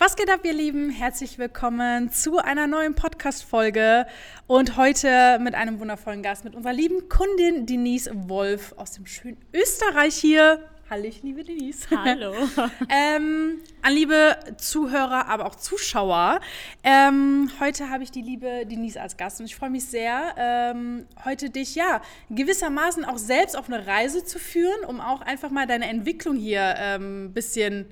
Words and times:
Was 0.00 0.14
geht 0.14 0.30
ab, 0.30 0.44
ihr 0.44 0.52
Lieben? 0.52 0.90
Herzlich 0.90 1.38
willkommen 1.38 2.12
zu 2.12 2.38
einer 2.38 2.68
neuen 2.68 2.94
Podcast-Folge 2.94 4.06
und 4.46 4.76
heute 4.76 5.40
mit 5.40 5.56
einem 5.56 5.80
wundervollen 5.80 6.22
Gast, 6.22 6.44
mit 6.44 6.54
unserer 6.54 6.72
lieben 6.72 7.08
Kundin 7.08 7.66
Denise 7.66 8.08
Wolf 8.14 8.74
aus 8.76 8.92
dem 8.92 9.06
schönen 9.06 9.38
Österreich 9.52 10.14
hier. 10.14 10.62
Hallo, 10.88 11.10
liebe 11.22 11.42
Denise. 11.42 11.88
Hallo. 11.90 12.32
ähm, 12.88 13.58
an 13.82 13.92
liebe 13.92 14.36
Zuhörer, 14.58 15.26
aber 15.26 15.46
auch 15.46 15.56
Zuschauer. 15.56 16.38
Ähm, 16.84 17.50
heute 17.58 17.90
habe 17.90 18.04
ich 18.04 18.12
die 18.12 18.22
liebe 18.22 18.66
Denise 18.66 18.98
als 18.98 19.16
Gast 19.16 19.40
und 19.40 19.46
ich 19.46 19.56
freue 19.56 19.70
mich 19.70 19.86
sehr, 19.86 20.32
ähm, 20.36 21.06
heute 21.24 21.50
dich 21.50 21.74
ja 21.74 22.02
gewissermaßen 22.30 23.04
auch 23.04 23.18
selbst 23.18 23.58
auf 23.58 23.68
eine 23.68 23.84
Reise 23.84 24.24
zu 24.24 24.38
führen, 24.38 24.84
um 24.86 25.00
auch 25.00 25.22
einfach 25.22 25.50
mal 25.50 25.66
deine 25.66 25.88
Entwicklung 25.88 26.36
hier 26.36 26.76
ein 26.76 27.02
ähm, 27.02 27.32
bisschen 27.34 27.86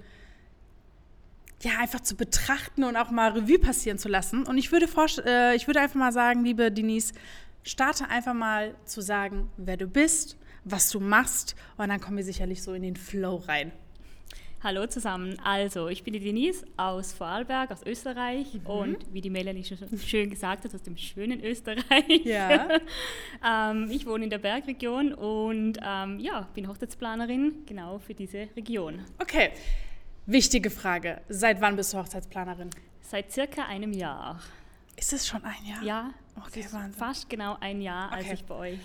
ja, 1.62 1.72
einfach 1.78 2.00
zu 2.00 2.16
betrachten 2.16 2.84
und 2.84 2.96
auch 2.96 3.10
mal 3.10 3.32
Revue 3.32 3.58
passieren 3.58 3.98
zu 3.98 4.08
lassen. 4.08 4.46
Und 4.46 4.58
ich 4.58 4.72
würde, 4.72 4.86
äh, 5.24 5.56
ich 5.56 5.66
würde 5.66 5.80
einfach 5.80 5.96
mal 5.96 6.12
sagen, 6.12 6.44
liebe 6.44 6.70
Denise, 6.70 7.14
starte 7.62 8.08
einfach 8.08 8.34
mal 8.34 8.74
zu 8.84 9.00
sagen, 9.00 9.50
wer 9.56 9.76
du 9.76 9.86
bist, 9.86 10.36
was 10.64 10.90
du 10.90 11.00
machst 11.00 11.56
und 11.76 11.88
dann 11.88 12.00
kommen 12.00 12.16
wir 12.16 12.24
sicherlich 12.24 12.62
so 12.62 12.74
in 12.74 12.82
den 12.82 12.96
Flow 12.96 13.36
rein. 13.36 13.72
Hallo 14.62 14.86
zusammen. 14.86 15.38
Also, 15.44 15.88
ich 15.88 16.02
bin 16.02 16.14
die 16.14 16.18
Denise 16.18 16.66
aus 16.76 17.12
Vorarlberg, 17.12 17.70
aus 17.70 17.84
Österreich 17.84 18.54
mhm. 18.54 18.66
und 18.66 18.96
wie 19.12 19.20
die 19.20 19.30
Melanie 19.30 19.62
schon 19.62 19.78
schön 19.98 20.30
gesagt 20.30 20.64
hat, 20.64 20.74
aus 20.74 20.82
dem 20.82 20.96
schönen 20.96 21.44
Österreich. 21.44 22.24
Ja. 22.24 22.68
ähm, 23.46 23.88
ich 23.90 24.06
wohne 24.06 24.24
in 24.24 24.30
der 24.30 24.38
Bergregion 24.38 25.12
und 25.14 25.78
ähm, 25.84 26.18
ja, 26.18 26.48
bin 26.54 26.66
Hochzeitsplanerin 26.68 27.64
genau 27.66 27.98
für 27.98 28.14
diese 28.14 28.48
Region. 28.56 29.04
Okay. 29.20 29.50
Wichtige 30.26 30.70
Frage. 30.70 31.20
Seit 31.28 31.60
wann 31.60 31.76
bist 31.76 31.92
du 31.92 31.98
Hochzeitsplanerin? 31.98 32.70
Seit 33.00 33.30
circa 33.30 33.64
einem 33.64 33.92
Jahr. 33.92 34.40
Ist 34.96 35.12
es 35.12 35.26
schon 35.26 35.44
ein 35.44 35.64
Jahr? 35.64 35.82
Ja, 35.84 36.10
okay, 36.44 36.66
Wahnsinn. 36.72 36.94
fast 36.94 37.30
genau 37.30 37.56
ein 37.60 37.80
Jahr, 37.80 38.10
als 38.10 38.24
okay. 38.24 38.34
ich 38.34 38.44
bei 38.44 38.54
euch 38.54 38.80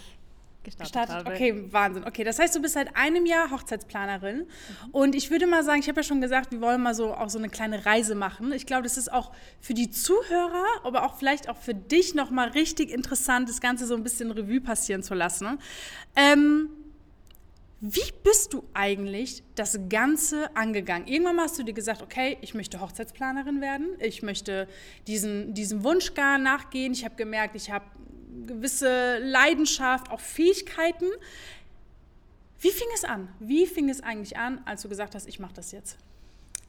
gestartet, 0.64 0.94
gestartet 0.94 1.16
habe. 1.16 1.36
Okay, 1.36 1.66
Wahnsinn. 1.72 2.04
Okay, 2.04 2.24
das 2.24 2.38
heißt, 2.38 2.56
du 2.56 2.62
bist 2.62 2.76
seit 2.76 2.96
einem 2.96 3.26
Jahr 3.26 3.50
Hochzeitsplanerin. 3.50 4.40
Mhm. 4.40 4.46
Und 4.92 5.16
ich 5.16 5.32
würde 5.32 5.48
mal 5.48 5.64
sagen, 5.64 5.80
ich 5.80 5.88
habe 5.88 6.02
ja 6.02 6.04
schon 6.04 6.22
gesagt, 6.22 6.52
wir 6.52 6.62
wollen 6.62 6.84
mal 6.84 6.94
so 6.94 7.14
auch 7.14 7.30
so 7.30 7.40
eine 7.40 7.50
kleine 7.50 7.88
Reise 7.88 8.14
machen. 8.14 8.52
Ich 8.52 8.68
glaube, 8.68 8.84
das 8.84 8.98
ist 8.98 9.12
auch 9.12 9.32
für 9.60 9.74
die 9.74 9.90
Zuhörer, 9.90 10.66
aber 10.84 11.06
auch 11.06 11.16
vielleicht 11.16 11.50
auch 11.50 11.58
für 11.58 11.74
dich 11.74 12.14
nochmal 12.14 12.50
richtig 12.50 12.92
interessant, 12.92 13.50
das 13.50 13.62
Ganze 13.62 13.88
so 13.88 13.96
ein 13.96 14.04
bisschen 14.04 14.30
Revue 14.30 14.62
passieren 14.62 15.02
zu 15.02 15.16
lassen. 15.16 15.58
Ähm, 16.16 16.70
wie 17.84 18.14
bist 18.24 18.54
du 18.54 18.64
eigentlich 18.76 19.42
das 19.56 19.80
Ganze 19.90 20.56
angegangen? 20.56 21.08
Irgendwann 21.08 21.38
mal 21.38 21.44
hast 21.46 21.58
du 21.58 21.64
dir 21.64 21.74
gesagt, 21.74 22.04
okay, 22.04 22.38
ich 22.42 22.54
möchte 22.54 22.80
Hochzeitsplanerin 22.80 23.60
werden, 23.60 23.88
ich 24.00 24.22
möchte 24.22 24.68
diesen, 25.08 25.56
diesem 25.56 25.84
Wunsch 25.84 26.14
gar 26.14 26.38
nachgehen. 26.38 26.94
Ich 26.94 27.04
habe 27.04 27.16
gemerkt, 27.16 27.56
ich 27.56 27.72
habe 27.72 27.86
gewisse 28.46 29.18
Leidenschaft, 29.18 30.12
auch 30.12 30.20
Fähigkeiten. 30.20 31.10
Wie 32.60 32.70
fing 32.70 32.88
es 32.94 33.04
an? 33.04 33.30
Wie 33.40 33.66
fing 33.66 33.90
es 33.90 34.02
eigentlich 34.02 34.38
an, 34.38 34.62
als 34.66 34.84
du 34.84 34.90
gesagt 34.90 35.16
hast, 35.16 35.28
ich 35.28 35.40
mache 35.40 35.56
das 35.56 35.72
jetzt? 35.72 35.98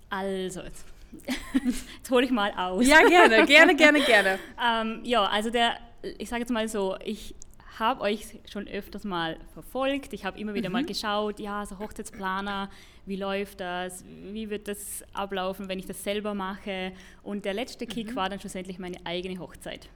Also, 0.09 0.63
jetzt, 0.63 0.87
jetzt 1.99 2.11
hole 2.11 2.25
ich 2.25 2.33
mal 2.33 2.53
aus. 2.53 2.87
Ja, 2.87 3.07
gerne, 3.07 3.45
gerne, 3.45 3.77
gerne, 3.77 4.01
gerne. 4.01 4.39
ähm, 4.65 5.01
ja, 5.05 5.25
also 5.25 5.51
der, 5.51 5.77
ich 6.17 6.31
sage 6.31 6.41
jetzt 6.41 6.51
mal 6.51 6.67
so, 6.69 6.97
ich 7.05 7.35
habe 7.79 8.03
euch 8.03 8.41
schon 8.51 8.69
öfters 8.69 9.05
mal 9.05 9.39
verfolgt. 9.55 10.13
Ich 10.13 10.25
habe 10.25 10.39
immer 10.39 10.55
wieder 10.55 10.69
mhm. 10.69 10.75
mal 10.75 10.85
geschaut, 10.85 11.41
ja, 11.41 11.65
so 11.67 11.79
Hochzeitsplaner, 11.79 12.71
wie 13.07 13.17
läuft 13.17 13.61
das, 13.61 14.05
wie 14.07 14.51
wird 14.51 14.69
das 14.69 15.03
ablaufen, 15.13 15.69
wenn 15.69 15.79
ich 15.79 15.87
das 15.87 16.03
selber 16.05 16.35
mache. 16.35 16.93
Und 17.23 17.45
der 17.45 17.55
letzte 17.55 17.87
Kick 17.87 18.11
mhm. 18.11 18.17
war 18.17 18.29
dann 18.29 18.41
schlussendlich 18.41 18.79
meine 18.79 18.99
eigene 19.05 19.39
Hochzeit. 19.39 19.89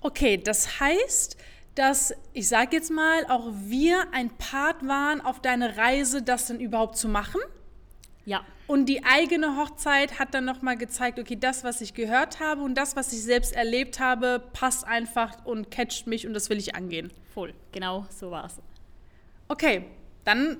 Okay, 0.00 0.36
das 0.36 0.80
heißt, 0.80 1.36
dass 1.74 2.14
ich 2.32 2.48
sage 2.48 2.76
jetzt 2.76 2.90
mal, 2.90 3.26
auch 3.28 3.50
wir 3.52 4.04
ein 4.12 4.30
Part 4.30 4.86
waren 4.86 5.20
auf 5.20 5.40
deine 5.40 5.76
Reise, 5.76 6.22
das 6.22 6.46
dann 6.46 6.60
überhaupt 6.60 6.96
zu 6.96 7.08
machen? 7.08 7.40
Ja. 8.26 8.44
Und 8.66 8.86
die 8.86 9.04
eigene 9.04 9.56
Hochzeit 9.56 10.18
hat 10.18 10.34
dann 10.34 10.44
nochmal 10.44 10.76
gezeigt, 10.76 11.18
okay, 11.18 11.36
das, 11.36 11.64
was 11.64 11.80
ich 11.80 11.94
gehört 11.94 12.40
habe 12.40 12.62
und 12.62 12.74
das, 12.74 12.96
was 12.96 13.12
ich 13.12 13.22
selbst 13.22 13.54
erlebt 13.54 14.00
habe, 14.00 14.42
passt 14.52 14.84
einfach 14.84 15.44
und 15.46 15.70
catcht 15.70 16.06
mich 16.06 16.26
und 16.26 16.34
das 16.34 16.50
will 16.50 16.58
ich 16.58 16.74
angehen. 16.74 17.12
Voll, 17.32 17.54
genau 17.72 18.06
so 18.10 18.30
war 18.30 18.46
es. 18.46 18.60
Okay, 19.48 19.84
dann 20.24 20.58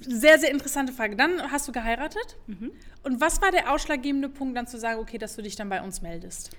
sehr, 0.00 0.38
sehr 0.38 0.52
interessante 0.52 0.92
Frage. 0.92 1.16
Dann 1.16 1.50
hast 1.50 1.66
du 1.66 1.72
geheiratet. 1.72 2.36
Mhm. 2.46 2.70
Und 3.02 3.20
was 3.20 3.42
war 3.42 3.50
der 3.50 3.72
ausschlaggebende 3.72 4.28
Punkt, 4.28 4.56
dann 4.56 4.68
zu 4.68 4.78
sagen, 4.78 5.00
okay, 5.00 5.18
dass 5.18 5.34
du 5.34 5.42
dich 5.42 5.56
dann 5.56 5.68
bei 5.68 5.82
uns 5.82 6.00
meldest? 6.00 6.56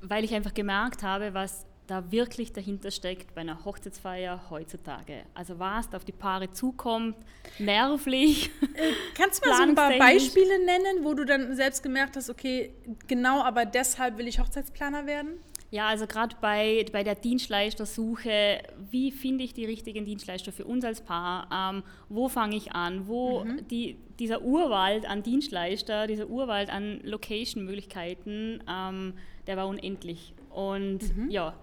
Weil 0.00 0.24
ich 0.24 0.34
einfach 0.34 0.54
gemerkt 0.54 1.02
habe, 1.02 1.34
was 1.34 1.66
da 1.86 2.10
wirklich 2.10 2.52
dahinter 2.52 2.90
steckt 2.90 3.34
bei 3.34 3.42
einer 3.42 3.64
Hochzeitsfeier 3.64 4.50
heutzutage. 4.50 5.22
Also 5.34 5.58
was 5.58 5.88
da 5.88 5.96
auf 5.96 6.04
die 6.04 6.12
Paare 6.12 6.52
zukommt, 6.52 7.16
nervlich. 7.58 8.50
Äh, 8.74 8.92
kannst 9.14 9.44
du 9.44 9.48
mal 9.48 9.56
so 9.56 9.62
ein 9.62 9.74
paar 9.74 9.96
Beispiele 9.96 10.64
nennen, 10.64 11.04
wo 11.04 11.14
du 11.14 11.24
dann 11.24 11.54
selbst 11.54 11.82
gemerkt 11.82 12.16
hast, 12.16 12.28
okay, 12.28 12.74
genau 13.06 13.42
aber 13.42 13.64
deshalb 13.64 14.18
will 14.18 14.28
ich 14.28 14.38
Hochzeitsplaner 14.38 15.06
werden? 15.06 15.38
Ja, 15.70 15.88
also 15.88 16.06
gerade 16.06 16.36
bei, 16.40 16.86
bei 16.92 17.02
der 17.02 17.14
Dienstleistersuche, 17.14 18.62
wie 18.90 19.10
finde 19.10 19.44
ich 19.44 19.52
die 19.52 19.64
richtigen 19.64 20.04
Dienstleister 20.04 20.52
für 20.52 20.64
uns 20.64 20.84
als 20.84 21.00
Paar? 21.00 21.48
Ähm, 21.52 21.82
wo 22.08 22.28
fange 22.28 22.56
ich 22.56 22.72
an? 22.72 23.08
Wo 23.08 23.44
mhm. 23.44 23.66
die, 23.68 23.96
dieser 24.18 24.42
Urwald 24.42 25.06
an 25.06 25.22
Dienstleister, 25.22 26.06
dieser 26.06 26.28
Urwald 26.28 26.70
an 26.70 27.00
Location-Möglichkeiten, 27.02 28.62
ähm, 28.68 29.14
der 29.46 29.56
war 29.56 29.66
unendlich. 29.66 30.34
Und 30.50 31.16
mhm. 31.16 31.30
ja, 31.30 31.54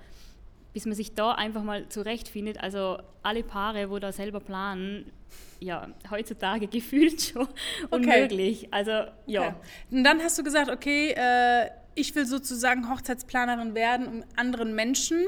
bis 0.73 0.85
man 0.85 0.95
sich 0.95 1.13
da 1.13 1.31
einfach 1.31 1.63
mal 1.63 1.87
zurechtfindet. 1.89 2.59
Also 2.59 2.97
alle 3.21 3.43
Paare, 3.43 3.89
wo 3.89 3.99
da 3.99 4.11
selber 4.11 4.39
planen, 4.39 5.11
ja, 5.59 5.87
heutzutage 6.09 6.67
gefühlt 6.67 7.21
schon 7.21 7.47
unmöglich. 7.89 8.67
Also 8.71 8.91
ja. 9.27 9.47
Okay. 9.47 9.53
Und 9.91 10.03
dann 10.03 10.21
hast 10.21 10.37
du 10.37 10.43
gesagt, 10.43 10.69
okay, 10.69 11.13
äh, 11.15 11.69
ich 11.95 12.13
will 12.15 12.25
sozusagen 12.25 12.89
Hochzeitsplanerin 12.89 13.75
werden, 13.75 14.07
um 14.07 14.23
anderen 14.35 14.73
Menschen 14.73 15.23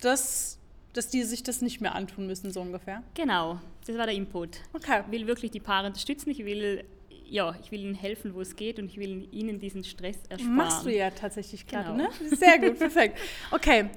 das, 0.00 0.58
dass 0.92 1.08
die 1.08 1.24
sich 1.24 1.42
das 1.42 1.60
nicht 1.60 1.80
mehr 1.80 1.94
antun 1.94 2.26
müssen, 2.28 2.52
so 2.52 2.60
ungefähr. 2.60 3.02
Genau, 3.14 3.60
das 3.84 3.96
war 3.98 4.06
der 4.06 4.14
Input. 4.14 4.60
Okay. 4.72 5.02
Ich 5.06 5.12
will 5.12 5.26
wirklich 5.26 5.50
die 5.50 5.60
Paare 5.60 5.88
unterstützen. 5.88 6.30
Ich 6.30 6.44
will 6.44 6.84
ja, 7.30 7.54
ich 7.62 7.70
will 7.70 7.80
ihnen 7.80 7.94
helfen, 7.94 8.34
wo 8.34 8.40
es 8.40 8.56
geht 8.56 8.78
und 8.78 8.86
ich 8.86 8.96
will 8.96 9.28
ihnen 9.32 9.58
diesen 9.58 9.84
Stress 9.84 10.16
ersparen. 10.30 10.56
Machst 10.56 10.86
du 10.86 10.94
ja 10.94 11.10
tatsächlich 11.10 11.66
gerade, 11.66 11.92
genau. 11.92 12.08
ne? 12.08 12.36
Sehr 12.36 12.58
gut, 12.58 12.78
perfekt. 12.78 13.18
Okay, 13.50 13.90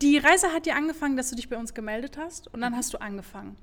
die 0.00 0.18
Reise 0.18 0.52
hat 0.52 0.66
ja 0.66 0.74
angefangen, 0.74 1.16
dass 1.16 1.30
du 1.30 1.36
dich 1.36 1.48
bei 1.48 1.56
uns 1.56 1.74
gemeldet 1.74 2.16
hast 2.16 2.52
und 2.52 2.60
dann 2.60 2.72
mhm. 2.72 2.76
hast 2.76 2.94
du 2.94 3.00
angefangen. 3.00 3.56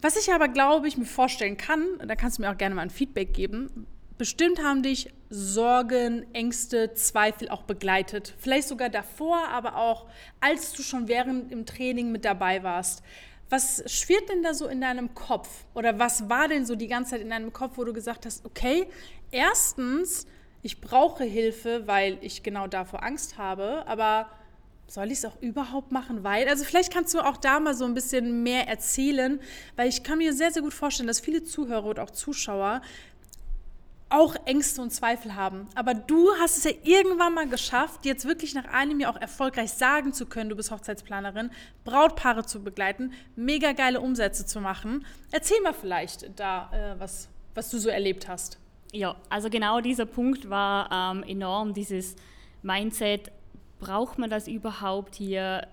Was 0.00 0.16
ich 0.16 0.32
aber, 0.32 0.48
glaube 0.48 0.88
ich, 0.88 0.96
mir 0.96 1.06
vorstellen 1.06 1.56
kann, 1.56 1.84
da 2.06 2.14
kannst 2.16 2.38
du 2.38 2.42
mir 2.42 2.50
auch 2.50 2.58
gerne 2.58 2.74
mal 2.74 2.82
ein 2.82 2.90
Feedback 2.90 3.32
geben, 3.32 3.86
bestimmt 4.18 4.62
haben 4.62 4.82
dich 4.82 5.12
Sorgen, 5.28 6.26
Ängste, 6.32 6.94
Zweifel 6.94 7.48
auch 7.48 7.62
begleitet. 7.62 8.34
Vielleicht 8.38 8.68
sogar 8.68 8.88
davor, 8.88 9.48
aber 9.48 9.76
auch 9.76 10.06
als 10.40 10.72
du 10.72 10.82
schon 10.82 11.08
während 11.08 11.50
im 11.50 11.66
Training 11.66 12.12
mit 12.12 12.24
dabei 12.24 12.62
warst. 12.62 13.02
Was 13.48 13.82
schwirrt 13.86 14.28
denn 14.28 14.42
da 14.42 14.54
so 14.54 14.66
in 14.66 14.80
deinem 14.80 15.14
Kopf? 15.14 15.66
Oder 15.74 15.98
was 15.98 16.28
war 16.28 16.48
denn 16.48 16.66
so 16.66 16.74
die 16.74 16.88
ganze 16.88 17.12
Zeit 17.12 17.20
in 17.20 17.30
deinem 17.30 17.52
Kopf, 17.52 17.76
wo 17.76 17.84
du 17.84 17.92
gesagt 17.92 18.26
hast, 18.26 18.44
okay, 18.44 18.88
erstens, 19.30 20.26
ich 20.62 20.80
brauche 20.80 21.24
Hilfe, 21.24 21.86
weil 21.86 22.18
ich 22.22 22.42
genau 22.42 22.66
davor 22.66 23.02
Angst 23.02 23.38
habe, 23.38 23.84
aber 23.86 24.28
soll 24.86 25.06
ich 25.06 25.18
es 25.18 25.24
auch 25.24 25.40
überhaupt 25.40 25.92
machen? 25.92 26.24
Weil, 26.24 26.48
also 26.48 26.64
vielleicht 26.64 26.92
kannst 26.92 27.12
du 27.14 27.20
auch 27.20 27.36
da 27.36 27.60
mal 27.60 27.74
so 27.74 27.84
ein 27.84 27.94
bisschen 27.94 28.42
mehr 28.42 28.68
erzählen, 28.68 29.40
weil 29.74 29.88
ich 29.88 30.02
kann 30.02 30.18
mir 30.18 30.32
sehr, 30.32 30.50
sehr 30.50 30.62
gut 30.62 30.74
vorstellen, 30.74 31.06
dass 31.06 31.20
viele 31.20 31.42
Zuhörer 31.42 31.86
und 31.86 31.98
auch 31.98 32.10
Zuschauer 32.10 32.82
auch 34.08 34.36
Ängste 34.44 34.80
und 34.82 34.90
Zweifel 34.90 35.34
haben. 35.34 35.66
Aber 35.74 35.92
du 35.92 36.30
hast 36.40 36.58
es 36.58 36.64
ja 36.64 36.70
irgendwann 36.84 37.34
mal 37.34 37.48
geschafft, 37.48 38.04
jetzt 38.04 38.24
wirklich 38.24 38.54
nach 38.54 38.66
einem 38.66 39.00
Jahr 39.00 39.12
auch 39.12 39.20
erfolgreich 39.20 39.72
sagen 39.72 40.12
zu 40.12 40.26
können, 40.26 40.48
du 40.48 40.56
bist 40.56 40.70
Hochzeitsplanerin, 40.70 41.50
Brautpaare 41.84 42.46
zu 42.46 42.62
begleiten, 42.62 43.12
mega 43.34 43.72
geile 43.72 44.00
Umsätze 44.00 44.46
zu 44.46 44.60
machen. 44.60 45.04
Erzähl 45.32 45.60
mal 45.62 45.74
vielleicht 45.74 46.38
da, 46.38 46.70
äh, 46.72 47.00
was, 47.00 47.28
was 47.54 47.68
du 47.70 47.78
so 47.78 47.88
erlebt 47.88 48.28
hast. 48.28 48.58
Ja, 48.92 49.16
also 49.28 49.50
genau 49.50 49.80
dieser 49.80 50.06
Punkt 50.06 50.48
war 50.48 51.12
ähm, 51.12 51.24
enorm, 51.24 51.74
dieses 51.74 52.14
Mindset, 52.62 53.32
braucht 53.86 54.18
man 54.18 54.30
das 54.30 54.48
überhaupt 54.48 55.14
hier? 55.14 55.66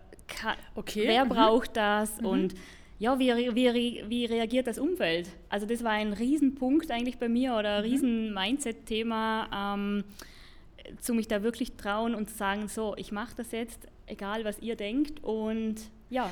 okay. 0.76 1.04
Wer 1.08 1.26
mhm. 1.26 1.30
braucht 1.30 1.76
das? 1.78 2.22
Mhm. 2.22 2.28
Und 2.28 2.54
ja, 3.00 3.20
wie, 3.20 3.32
wie, 3.56 4.04
wie 4.08 4.26
reagiert 4.26 4.68
das 4.68 4.78
Umfeld? 4.78 5.30
Also 5.50 5.66
das 5.66 5.84
war 5.84 5.92
ein 5.92 6.14
Riesenpunkt 6.14 6.92
eigentlich 6.92 7.18
bei 7.18 7.28
mir 7.28 7.56
oder 7.56 7.78
ein 7.78 7.84
mhm. 7.84 7.90
riesen 7.90 8.34
Mindset-Thema, 8.34 9.76
ähm, 9.76 10.04
zu 11.00 11.14
mich 11.14 11.28
da 11.28 11.44
wirklich 11.44 11.76
trauen 11.76 12.14
und 12.14 12.30
zu 12.30 12.38
sagen, 12.38 12.68
so, 12.68 12.96
ich 12.98 13.12
mache 13.12 13.34
das 13.36 13.52
jetzt, 13.52 13.88
egal 14.06 14.46
was 14.46 14.60
ihr 14.60 14.76
denkt 14.76 15.24
und 15.24 15.76
ja. 16.10 16.30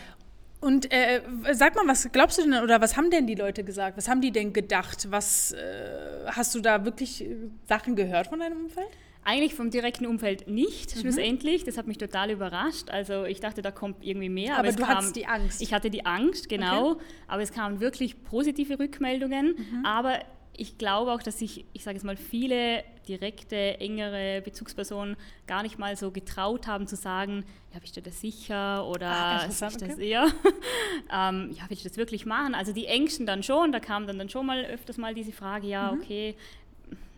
Und 0.59 0.93
äh, 0.93 1.21
sag 1.53 1.75
mal, 1.75 1.87
was 1.87 2.11
glaubst 2.11 2.37
du 2.37 2.43
denn 2.43 2.53
oder 2.61 2.79
was 2.81 2.95
haben 2.95 3.09
denn 3.09 3.25
die 3.25 3.33
Leute 3.33 3.63
gesagt? 3.63 3.97
Was 3.97 4.07
haben 4.07 4.21
die 4.21 4.31
denn 4.31 4.53
gedacht? 4.53 5.07
Was 5.09 5.53
äh, 5.53 6.25
hast 6.27 6.53
du 6.53 6.59
da 6.59 6.85
wirklich 6.85 7.23
äh, 7.23 7.35
Sachen 7.67 7.95
gehört 7.95 8.27
von 8.27 8.39
deinem 8.39 8.65
Umfeld? 8.65 8.89
Eigentlich 9.23 9.53
vom 9.53 9.69
direkten 9.69 10.07
Umfeld 10.07 10.47
nicht, 10.47 10.95
mhm. 10.95 11.01
schlussendlich. 11.01 11.63
Das 11.63 11.77
hat 11.77 11.87
mich 11.87 11.97
total 11.97 12.31
überrascht. 12.31 12.89
Also 12.89 13.25
ich 13.25 13.39
dachte, 13.39 13.61
da 13.61 13.71
kommt 13.71 14.03
irgendwie 14.03 14.29
mehr. 14.29 14.57
Aber, 14.57 14.67
aber 14.67 14.77
du 14.77 14.83
kam, 14.83 14.97
hattest 14.97 15.15
die 15.15 15.27
Angst. 15.27 15.61
Ich 15.61 15.73
hatte 15.73 15.89
die 15.89 16.05
Angst, 16.05 16.49
genau. 16.49 16.93
Okay. 16.93 17.03
Aber 17.27 17.41
es 17.41 17.51
kamen 17.51 17.79
wirklich 17.79 18.23
positive 18.23 18.79
Rückmeldungen. 18.79 19.55
Mhm. 19.57 19.85
Aber 19.85 20.19
ich 20.57 20.77
glaube 20.77 21.11
auch, 21.11 21.23
dass 21.23 21.39
sich, 21.39 21.65
ich 21.73 21.83
sage 21.83 21.97
es 21.97 22.03
mal, 22.03 22.17
viele 22.17 22.83
direkte, 23.07 23.79
engere 23.79 24.41
Bezugspersonen 24.41 25.15
gar 25.47 25.63
nicht 25.63 25.79
mal 25.79 25.95
so 25.95 26.11
getraut 26.11 26.67
haben 26.67 26.87
zu 26.87 26.95
sagen, 26.95 27.45
ja, 27.73 27.79
bist 27.79 27.97
du 27.97 28.01
das 28.01 28.21
sicher 28.21 28.85
oder 28.85 29.09
Ach, 29.09 29.49
ich 29.49 29.57
das 29.57 29.75
okay. 29.75 30.09
eher, 30.09 30.25
ähm, 31.11 31.51
ja, 31.53 31.63
willst 31.67 31.83
du 31.83 31.89
das 31.89 31.97
wirklich 31.97 32.25
machen? 32.25 32.53
Also 32.53 32.73
die 32.73 32.85
Ängsten 32.85 33.25
dann 33.25 33.43
schon, 33.43 33.71
da 33.71 33.79
kam 33.79 34.07
dann, 34.07 34.19
dann 34.19 34.29
schon 34.29 34.45
mal 34.45 34.63
öfters 34.65 34.97
mal 34.97 35.13
diese 35.15 35.31
Frage, 35.31 35.67
ja, 35.67 35.91
mhm. 35.91 35.99
okay, 35.99 36.35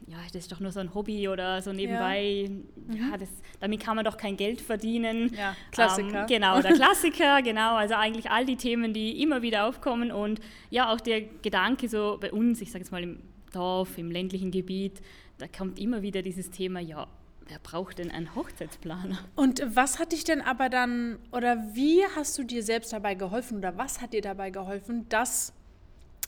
ja, 0.07 0.17
das 0.25 0.44
ist 0.44 0.51
doch 0.51 0.59
nur 0.59 0.71
so 0.71 0.79
ein 0.79 0.94
Hobby 0.94 1.27
oder 1.29 1.61
so 1.61 1.71
nebenbei. 1.71 2.50
Ja, 2.89 2.95
ja 2.95 3.05
mhm. 3.05 3.19
das, 3.19 3.29
damit 3.59 3.81
kann 3.81 3.95
man 3.95 4.03
doch 4.03 4.17
kein 4.17 4.35
Geld 4.35 4.61
verdienen. 4.61 5.33
Ja, 5.33 5.55
Klassiker. 5.71 6.21
Ähm, 6.21 6.27
genau, 6.27 6.61
der 6.61 6.73
Klassiker, 6.73 7.41
genau. 7.44 7.75
Also 7.75 7.95
eigentlich 7.95 8.29
all 8.29 8.45
die 8.45 8.57
Themen, 8.57 8.94
die 8.94 9.21
immer 9.21 9.41
wieder 9.41 9.65
aufkommen 9.65 10.11
und 10.11 10.41
ja, 10.69 10.91
auch 10.91 11.00
der 11.00 11.21
Gedanke 11.21 11.88
so 11.88 12.17
bei 12.19 12.31
uns, 12.31 12.61
ich 12.61 12.71
sage 12.71 12.83
jetzt 12.83 12.91
mal 12.91 13.03
im 13.03 13.19
Dorf, 13.53 13.97
im 13.97 14.11
ländlichen 14.11 14.51
Gebiet, 14.51 15.01
da 15.38 15.47
kommt 15.47 15.79
immer 15.79 16.01
wieder 16.01 16.21
dieses 16.21 16.50
Thema, 16.50 16.79
ja, 16.79 17.07
wer 17.47 17.59
braucht 17.59 18.00
denn 18.00 18.11
einen 18.11 18.35
Hochzeitsplaner? 18.35 19.19
Und 19.35 19.63
was 19.65 20.00
hat 20.00 20.11
dich 20.11 20.23
denn 20.23 20.41
aber 20.41 20.69
dann, 20.69 21.19
oder 21.31 21.57
wie 21.73 22.03
hast 22.15 22.38
du 22.38 22.44
dir 22.44 22.63
selbst 22.63 22.91
dabei 22.91 23.15
geholfen 23.15 23.57
oder 23.57 23.77
was 23.77 24.01
hat 24.01 24.13
dir 24.13 24.21
dabei 24.21 24.50
geholfen, 24.50 25.05
das 25.09 25.53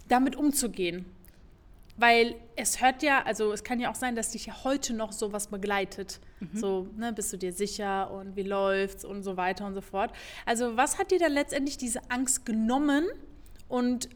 damit 0.07 0.35
umzugehen? 0.35 1.05
Weil 1.97 2.35
es 2.55 2.81
hört 2.81 3.03
ja, 3.03 3.23
also 3.23 3.51
es 3.51 3.63
kann 3.63 3.79
ja 3.79 3.91
auch 3.91 3.95
sein, 3.95 4.15
dass 4.15 4.31
dich 4.31 4.45
ja 4.45 4.63
heute 4.63 4.93
noch 4.93 5.11
sowas 5.11 5.47
begleitet. 5.47 6.19
Mhm. 6.39 6.57
So, 6.57 6.87
ne, 6.95 7.13
bist 7.13 7.31
du 7.33 7.37
dir 7.37 7.51
sicher 7.51 8.11
und 8.11 8.35
wie 8.35 8.43
läuft's 8.43 9.03
und 9.03 9.23
so 9.23 9.37
weiter 9.37 9.65
und 9.65 9.73
so 9.73 9.81
fort. 9.81 10.11
Also, 10.45 10.77
was 10.77 10.97
hat 10.97 11.11
dir 11.11 11.19
dann 11.19 11.33
letztendlich 11.33 11.77
diese 11.77 11.99
Angst 12.09 12.45
genommen 12.45 13.05
und 13.67 14.09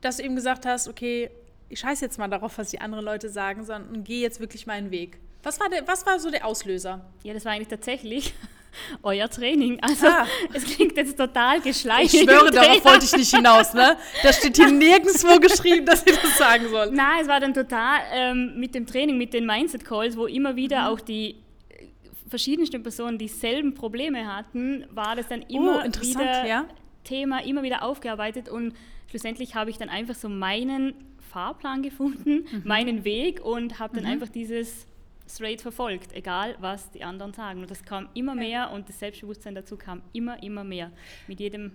dass 0.00 0.16
du 0.16 0.24
eben 0.24 0.36
gesagt 0.36 0.66
hast, 0.66 0.88
okay, 0.88 1.30
ich 1.68 1.80
scheiße 1.80 2.04
jetzt 2.04 2.18
mal 2.18 2.28
darauf, 2.28 2.58
was 2.58 2.70
die 2.70 2.80
anderen 2.80 3.04
Leute 3.04 3.28
sagen, 3.28 3.64
sondern 3.64 4.02
gehe 4.02 4.20
jetzt 4.20 4.40
wirklich 4.40 4.66
meinen 4.66 4.90
Weg. 4.90 5.18
Was 5.42 5.60
war, 5.60 5.68
der, 5.68 5.86
was 5.86 6.04
war 6.04 6.18
so 6.18 6.30
der 6.30 6.44
Auslöser? 6.44 7.04
Ja, 7.22 7.32
das 7.32 7.44
war 7.44 7.52
eigentlich 7.52 7.68
tatsächlich 7.68 8.34
euer 9.02 9.28
Training. 9.28 9.78
Also 9.80 10.06
ah. 10.06 10.26
es 10.52 10.64
klingt 10.64 10.96
jetzt 10.96 11.16
total 11.16 11.60
geschleicht. 11.60 12.14
Ich 12.14 12.22
schwöre, 12.22 12.50
darauf 12.50 12.84
wollte 12.84 13.04
ich 13.04 13.16
nicht 13.16 13.34
hinaus. 13.34 13.74
Ne? 13.74 13.96
Da 14.22 14.32
steht 14.32 14.56
hier 14.56 14.70
nirgendwo 14.70 15.38
geschrieben, 15.38 15.86
dass 15.86 16.06
ich 16.06 16.16
das 16.16 16.38
sagen 16.38 16.68
soll. 16.68 16.90
Nein, 16.90 17.22
es 17.22 17.28
war 17.28 17.40
dann 17.40 17.54
total 17.54 18.00
ähm, 18.12 18.58
mit 18.58 18.74
dem 18.74 18.86
Training, 18.86 19.18
mit 19.18 19.32
den 19.32 19.46
Mindset 19.46 19.84
Calls, 19.84 20.16
wo 20.16 20.26
immer 20.26 20.56
wieder 20.56 20.82
mhm. 20.82 20.86
auch 20.88 21.00
die 21.00 21.36
äh, 21.68 21.86
verschiedensten 22.28 22.82
Personen 22.82 23.18
dieselben 23.18 23.74
Probleme 23.74 24.32
hatten, 24.32 24.86
war 24.90 25.16
das 25.16 25.28
dann 25.28 25.42
immer 25.42 25.84
oh, 25.84 26.02
wieder 26.02 26.46
ja? 26.46 26.66
Thema, 27.04 27.44
immer 27.44 27.62
wieder 27.62 27.82
aufgearbeitet 27.82 28.48
und 28.48 28.74
schlussendlich 29.08 29.54
habe 29.54 29.70
ich 29.70 29.78
dann 29.78 29.88
einfach 29.88 30.14
so 30.14 30.28
meinen 30.28 30.94
Fahrplan 31.30 31.82
gefunden, 31.82 32.44
mhm. 32.50 32.62
meinen 32.64 33.04
Weg 33.04 33.44
und 33.44 33.78
habe 33.78 33.94
dann 33.94 34.04
mhm. 34.04 34.10
einfach 34.10 34.28
dieses 34.28 34.86
straight 35.30 35.62
verfolgt, 35.62 36.12
egal 36.12 36.56
was 36.60 36.90
die 36.90 37.04
anderen 37.04 37.32
sagen. 37.32 37.62
Und 37.62 37.70
das 37.70 37.82
kam 37.84 38.08
immer 38.14 38.34
mehr 38.34 38.70
und 38.70 38.88
das 38.88 38.98
Selbstbewusstsein 38.98 39.54
dazu 39.54 39.76
kam 39.76 40.02
immer, 40.12 40.42
immer 40.42 40.64
mehr. 40.64 40.90
Mit 41.26 41.40
jedem 41.40 41.72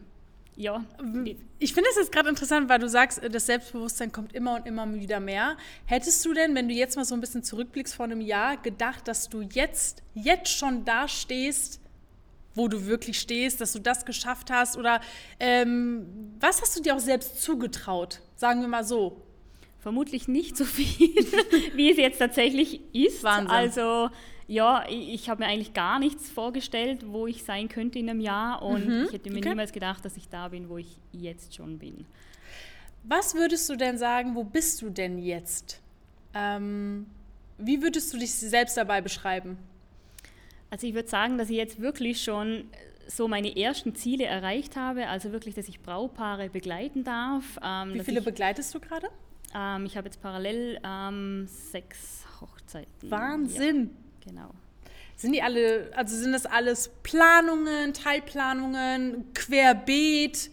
ja. 0.58 0.86
Ich 1.60 1.74
finde 1.74 1.90
es 1.90 1.98
jetzt 1.98 2.12
gerade 2.12 2.30
interessant, 2.30 2.70
weil 2.70 2.80
du 2.80 2.88
sagst, 2.88 3.22
das 3.30 3.46
Selbstbewusstsein 3.46 4.12
kommt 4.12 4.34
immer 4.34 4.56
und 4.56 4.66
immer 4.66 4.92
wieder 4.94 5.20
mehr. 5.20 5.58
Hättest 5.86 6.24
du 6.26 6.34
denn, 6.34 6.56
wenn 6.56 6.70
du 6.70 6.74
jetzt 6.74 6.96
mal 6.96 7.04
so 7.04 7.14
ein 7.14 7.22
bisschen 7.22 7.44
zurückblickst 7.44 7.94
vor 7.94 8.06
einem 8.06 8.22
Jahr, 8.22 8.58
gedacht, 8.58 9.08
dass 9.08 9.28
du 9.28 9.42
jetzt, 9.42 10.02
jetzt 10.14 10.50
schon 10.50 10.86
da 10.86 11.08
stehst, 11.08 11.82
wo 12.54 12.70
du 12.70 12.86
wirklich 12.86 13.20
stehst, 13.20 13.60
dass 13.60 13.74
du 13.74 13.80
das 13.80 14.06
geschafft 14.06 14.50
hast? 14.50 14.78
Oder 14.78 15.02
ähm, 15.40 16.36
was 16.40 16.62
hast 16.62 16.78
du 16.78 16.82
dir 16.82 16.96
auch 16.96 17.00
selbst 17.00 17.42
zugetraut? 17.42 18.22
Sagen 18.36 18.62
wir 18.62 18.70
mal 18.70 18.86
so 18.86 19.22
vermutlich 19.86 20.28
nicht 20.28 20.58
so 20.58 20.66
viel, 20.66 21.16
wie 21.76 21.92
es 21.92 21.98
jetzt 21.98 22.18
tatsächlich 22.18 22.82
ist. 22.92 23.24
Wahnsinn. 23.24 23.52
Also 23.52 24.10
ja, 24.48 24.84
ich, 24.90 25.14
ich 25.14 25.30
habe 25.30 25.44
mir 25.44 25.48
eigentlich 25.48 25.76
gar 25.76 26.00
nichts 26.00 26.28
vorgestellt, 26.28 27.06
wo 27.06 27.28
ich 27.28 27.44
sein 27.44 27.70
könnte 27.70 28.00
in 28.00 28.10
einem 28.10 28.20
Jahr 28.20 28.64
und 28.64 28.88
mhm. 28.88 29.04
ich 29.06 29.14
hätte 29.14 29.30
mir 29.30 29.38
okay. 29.38 29.50
niemals 29.50 29.72
gedacht, 29.74 30.04
dass 30.04 30.18
ich 30.18 30.28
da 30.28 30.48
bin, 30.48 30.70
wo 30.70 30.80
ich 30.80 30.98
jetzt 31.12 31.54
schon 31.54 31.78
bin. 31.78 32.08
Was 33.04 33.36
würdest 33.36 33.70
du 33.70 33.76
denn 33.76 34.00
sagen, 34.00 34.34
wo 34.34 34.44
bist 34.44 34.82
du 34.82 34.90
denn 34.90 35.20
jetzt? 35.20 35.80
Ähm, 36.34 37.06
wie 37.60 37.84
würdest 37.84 38.12
du 38.12 38.18
dich 38.18 38.34
selbst 38.34 38.78
dabei 38.78 39.02
beschreiben? 39.02 39.60
Also 40.72 40.88
ich 40.88 40.96
würde 40.96 41.10
sagen, 41.10 41.38
dass 41.38 41.52
ich 41.52 41.58
jetzt 41.58 41.80
wirklich 41.80 42.24
schon 42.24 42.64
so 43.08 43.28
meine 43.28 43.56
ersten 43.56 43.94
Ziele 43.94 44.26
erreicht 44.26 44.78
habe, 44.78 45.10
also 45.10 45.32
wirklich, 45.32 45.54
dass 45.54 45.68
ich 45.68 45.82
Braupaare 45.82 46.50
begleiten 46.50 47.04
darf. 47.04 47.60
Ähm, 47.64 47.94
wie 47.94 48.00
viele 48.00 48.24
begleitest 48.24 48.74
du 48.74 48.80
gerade? 48.80 49.10
Ähm, 49.56 49.86
ich 49.86 49.96
habe 49.96 50.08
jetzt 50.08 50.22
parallel 50.22 50.80
ähm, 50.84 51.48
sechs 51.48 52.26
Hochzeiten. 52.42 53.10
Wahnsinn! 53.10 53.92
Ja, 54.26 54.32
genau. 54.32 54.50
Sind 55.16 55.32
die 55.32 55.42
alle, 55.42 55.92
also 55.96 56.16
sind 56.16 56.34
das 56.34 56.46
alles 56.46 56.90
Planungen, 57.02 57.94
Teilplanungen, 57.94 59.34
Querbeet? 59.34 60.52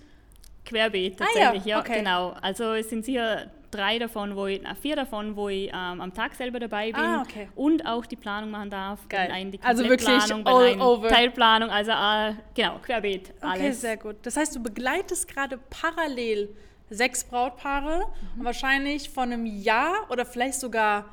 Querbeet 0.64 1.18
tatsächlich, 1.18 1.62
ah, 1.64 1.66
ja, 1.66 1.76
ja 1.76 1.80
okay. 1.80 1.98
genau. 1.98 2.30
Also 2.40 2.72
es 2.74 2.88
sind 2.88 3.04
sicher 3.04 3.50
drei 3.72 3.98
davon, 3.98 4.36
wo 4.36 4.46
ich, 4.46 4.60
vier 4.80 4.94
davon, 4.94 5.34
wo 5.34 5.48
ich 5.48 5.68
ähm, 5.68 6.00
am 6.00 6.14
Tag 6.14 6.34
selber 6.34 6.60
dabei 6.60 6.92
bin 6.92 7.02
ah, 7.02 7.22
okay. 7.22 7.48
und 7.56 7.84
auch 7.86 8.06
die 8.06 8.14
Planung 8.16 8.50
machen 8.50 8.70
darf. 8.70 9.08
Geil. 9.08 9.30
Ein, 9.32 9.50
die 9.50 9.60
also 9.62 9.82
wirklich 9.82 10.08
all 10.08 10.80
over. 10.80 11.08
Teilplanung, 11.08 11.70
also 11.70 11.90
äh, 11.90 12.34
genau, 12.54 12.78
querbeet, 12.78 13.32
alles. 13.40 13.58
Okay, 13.58 13.72
sehr 13.72 13.96
gut. 13.96 14.16
Das 14.22 14.36
heißt, 14.36 14.54
du 14.54 14.62
begleitest 14.62 15.26
gerade 15.26 15.58
parallel 15.70 16.54
sechs 16.92 17.24
Brautpaare 17.24 18.06
mhm. 18.36 18.44
wahrscheinlich 18.44 19.10
von 19.10 19.32
einem 19.32 19.46
Jahr 19.46 20.10
oder 20.10 20.24
vielleicht 20.24 20.60
sogar 20.60 21.06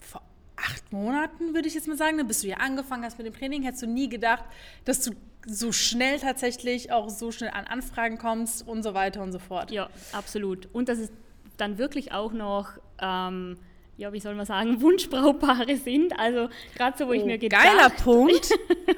vor 0.00 0.22
acht 0.56 0.92
Monaten, 0.92 1.54
würde 1.54 1.68
ich 1.68 1.74
jetzt 1.74 1.88
mal 1.88 1.96
sagen, 1.96 2.26
bis 2.26 2.40
du 2.42 2.48
ja 2.48 2.56
angefangen 2.56 3.04
hast 3.04 3.18
mit 3.18 3.26
dem 3.26 3.34
Training, 3.34 3.62
hättest 3.62 3.82
du 3.82 3.86
nie 3.86 4.08
gedacht, 4.08 4.44
dass 4.84 5.02
du 5.02 5.12
so 5.46 5.72
schnell 5.72 6.20
tatsächlich 6.20 6.92
auch 6.92 7.08
so 7.10 7.32
schnell 7.32 7.50
an 7.50 7.66
Anfragen 7.66 8.18
kommst 8.18 8.66
und 8.66 8.82
so 8.82 8.94
weiter 8.94 9.22
und 9.22 9.32
so 9.32 9.38
fort. 9.38 9.70
Ja, 9.70 9.88
absolut. 10.12 10.68
Und 10.72 10.88
dass 10.88 10.98
es 10.98 11.10
dann 11.56 11.78
wirklich 11.78 12.12
auch 12.12 12.32
noch, 12.32 12.70
ähm, 13.00 13.58
ja, 13.96 14.12
wie 14.12 14.20
soll 14.20 14.34
man 14.34 14.46
sagen, 14.46 14.80
Wunschbraupaare 14.80 15.76
sind. 15.76 16.18
Also 16.18 16.48
gerade 16.76 16.96
so, 16.96 17.06
wo 17.06 17.10
oh, 17.10 17.14
ich 17.14 17.24
mir 17.24 17.38
gedacht 17.38 17.64
Geiler 17.64 17.90
Punkt. 18.04 18.50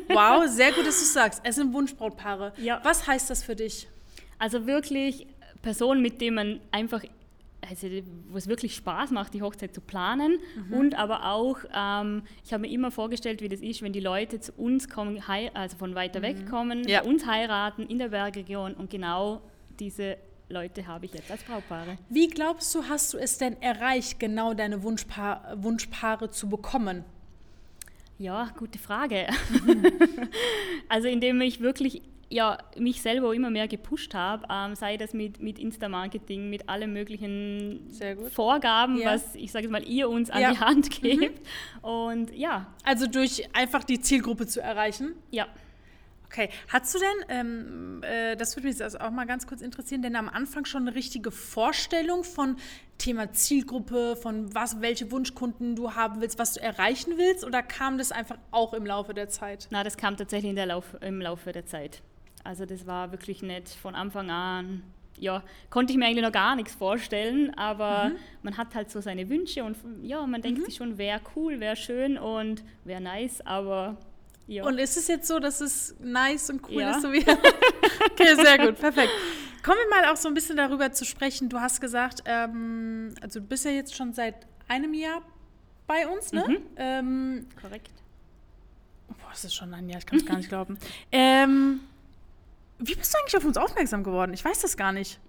wow, 0.09 0.47
sehr 0.47 0.73
gut, 0.73 0.87
dass 0.87 0.99
du 0.99 1.07
sagst. 1.07 1.41
Es 1.45 1.57
sind 1.57 1.73
Wunschbrautpaare. 1.73 2.53
Ja. 2.59 2.81
Was 2.85 3.07
heißt 3.07 3.31
das 3.31 3.43
für 3.43 3.57
dich? 3.57 3.89
Also 4.39 4.67
wirklich 4.67 5.27
Person, 5.65 6.03
mit 6.03 6.21
dem 6.21 6.35
man 6.35 6.61
einfach, 6.71 7.03
also 7.69 7.89
wo 8.29 8.37
es 8.37 8.47
wirklich 8.47 8.77
Spaß 8.77 9.11
macht, 9.11 9.33
die 9.33 9.43
Hochzeit 9.43 9.75
zu 9.75 9.81
planen 9.81 10.39
mhm. 10.69 10.75
und 10.75 10.95
aber 10.95 11.33
auch, 11.33 11.59
ähm, 11.75 12.23
ich 12.45 12.53
habe 12.53 12.61
mir 12.63 12.71
immer 12.71 12.91
vorgestellt, 12.91 13.41
wie 13.41 13.49
das 13.49 13.61
ist, 13.61 13.81
wenn 13.83 13.93
die 13.93 14.01
Leute 14.01 14.39
zu 14.39 14.53
uns 14.53 14.89
kommen, 14.89 15.21
also 15.55 15.77
von 15.77 15.95
weiter 15.95 16.21
mhm. 16.21 16.25
weg 16.25 16.51
kommen, 16.51 16.87
ja. 16.87 17.03
uns 17.03 17.27
heiraten 17.27 17.87
in 17.87 17.99
der 17.99 18.11
Bergregion 18.11 18.75
und 18.75 18.91
genau 18.91 19.41
diese 19.81 20.19
Leute 20.51 20.87
habe 20.87 21.07
ich 21.07 21.15
jetzt 21.15 21.31
als 21.31 21.43
Brautpaare. 21.43 21.97
Wie 22.11 22.29
glaubst 22.29 22.75
du, 22.75 22.85
hast 22.85 23.15
du 23.15 23.19
es 23.19 23.39
denn 23.39 23.61
erreicht, 23.63 24.21
genau 24.21 24.53
deine 24.53 24.83
Wunschpa 24.83 25.55
Wunschpaare 25.57 26.31
zu 26.31 26.51
bekommen? 26.51 27.05
Ja, 28.19 28.51
gute 28.59 28.79
Frage. 28.79 29.27
Mhm. 29.65 29.87
also 30.89 31.09
indem 31.09 31.41
ich 31.41 31.61
wirklich 31.61 32.03
ja, 32.31 32.59
mich 32.77 33.03
selber 33.03 33.35
immer 33.35 33.51
mehr 33.51 33.69
gepusht 33.69 34.15
habe, 34.15 34.47
ähm, 34.51 34.75
sei 34.75 34.97
das 34.97 35.13
mit, 35.15 35.41
mit 35.41 35.59
Insta-Marketing, 35.59 36.51
mit 36.51 36.69
allen 36.69 36.93
möglichen 36.93 37.91
Vorgaben, 38.31 38.99
ja. 38.99 39.13
was 39.13 39.35
ich 39.35 39.53
sage 39.53 39.69
mal, 39.69 39.83
ihr 39.85 40.09
uns 40.09 40.31
an 40.31 40.41
ja. 40.41 40.53
die 40.53 40.59
Hand 40.59 41.03
mhm. 41.03 41.21
gebt. 41.21 41.47
Mhm. 41.83 41.89
Und 41.89 42.35
ja. 42.35 42.67
Also 42.85 43.07
durch 43.07 43.49
einfach 43.55 43.85
die 43.85 44.01
Zielgruppe 44.01 44.47
zu 44.47 44.61
erreichen? 44.61 45.15
Ja. 45.31 45.47
Okay, 46.35 46.49
hast 46.69 46.93
du 46.93 46.99
denn, 46.99 47.25
ähm, 47.29 48.03
äh, 48.03 48.35
das 48.35 48.57
würde 48.57 48.67
mich 48.67 48.83
also 48.83 48.99
auch 48.99 49.13
mal 49.13 49.25
ganz 49.25 49.47
kurz 49.47 49.61
interessieren, 49.61 50.03
denn 50.03 50.17
am 50.17 50.29
Anfang 50.29 50.65
schon 50.65 50.83
eine 50.83 50.97
richtige 50.97 51.31
Vorstellung 51.31 52.25
von 52.25 52.57
Thema 52.99 53.33
Zielgruppe, 53.33 54.17
von 54.17 54.53
was, 54.53 54.81
welche 54.81 55.13
Wunschkunden 55.13 55.77
du 55.77 55.95
haben 55.95 56.21
willst, 56.21 56.41
was 56.41 56.55
du 56.55 56.61
erreichen 56.61 57.19
willst, 57.19 57.45
oder 57.45 57.63
kam 57.63 57.99
das 57.99 58.11
einfach 58.11 58.37
auch 58.51 58.75
im 58.75 58.85
Laufe 58.85 59.15
der 59.15 59.29
Zeit? 59.29 59.69
Na, 59.71 59.85
das 59.85 59.97
kam 59.97 60.17
tatsächlich 60.17 60.51
in 60.51 60.57
der 60.57 60.67
Lauf, 60.67 60.97
im 61.03 61.21
Laufe 61.21 61.53
der 61.53 61.67
Zeit. 61.67 62.03
Also 62.45 62.67
das 62.67 62.87
war 62.87 63.11
wirklich 63.11 63.43
nicht 63.43 63.71
von 63.71 63.95
Anfang 63.95 64.31
an, 64.31 64.83
ja, 65.19 65.43
konnte 65.71 65.93
ich 65.93 65.99
mir 65.99 66.07
eigentlich 66.07 66.25
noch 66.25 66.33
gar 66.33 66.57
nichts 66.57 66.75
vorstellen, 66.75 67.57
aber 67.57 68.11
mhm. 68.11 68.17
man 68.43 68.57
hat 68.57 68.75
halt 68.75 68.91
so 68.91 69.01
seine 69.01 69.29
Wünsche 69.29 69.65
und 69.65 69.77
ja, 70.03 70.27
man 70.27 70.43
denkt 70.43 70.61
mhm. 70.61 70.65
sich 70.65 70.77
schon, 70.77 70.99
wäre 70.99 71.21
cool, 71.37 71.61
wäre 71.61 71.77
schön 71.77 72.19
und 72.19 72.63
wäre 72.85 73.01
nice, 73.01 73.41
aber 73.47 73.97
Ja. 74.47 74.65
Und 74.65 74.79
ist 74.79 74.97
es 74.97 75.09
jetzt 75.09 75.27
so, 75.27 75.39
dass 75.39 75.61
es 75.61 75.97
nice 76.01 76.51
und 76.51 76.69
cool 76.69 76.83
ja. 76.83 76.91
ist? 76.93 77.03
So 77.03 77.13
wie 77.13 77.21
okay, 78.11 78.35
sehr 78.35 78.59
gut, 78.59 78.79
perfekt. 78.79 79.11
Kommen 79.63 79.79
wir 79.89 80.03
mal 80.03 80.13
auch 80.13 80.17
so 80.17 80.29
ein 80.29 80.35
bisschen 80.35 80.57
darüber 80.57 80.93
zu 80.93 81.07
sprechen. 81.07 81.49
Du 81.49 81.59
hast 81.59 81.81
gesagt, 81.81 82.23
ähm, 82.27 83.15
also 83.23 83.41
du 83.41 83.47
bist 83.47 83.65
ja 83.65 83.71
jetzt 83.71 83.95
schon 83.95 84.13
seit 84.13 84.35
einem 84.69 84.93
Jahr 84.93 85.23
bei 85.87 86.07
uns, 86.07 86.33
ne? 86.33 86.45
Mhm. 86.47 86.59
Ähm, 86.77 87.47
Korrekt. 87.61 87.91
Boah, 89.09 89.31
das 89.31 89.45
ist 89.45 89.55
schon 89.55 89.73
ein 89.73 89.89
Jahr, 89.89 89.99
ich 89.99 90.07
kann 90.07 90.19
es 90.19 90.27
gar 90.27 90.37
nicht 90.37 90.49
glauben. 90.49 90.79
Ähm, 91.13 91.81
wie 92.87 92.95
bist 92.95 93.15
du 93.15 93.19
eigentlich 93.19 93.37
auf 93.37 93.45
uns 93.45 93.57
aufmerksam 93.57 94.05
geworden? 94.05 94.33
Ich 94.35 94.45
weiß 94.45 94.61
das 94.61 94.77
gar 94.77 94.93
nicht. 94.93 95.21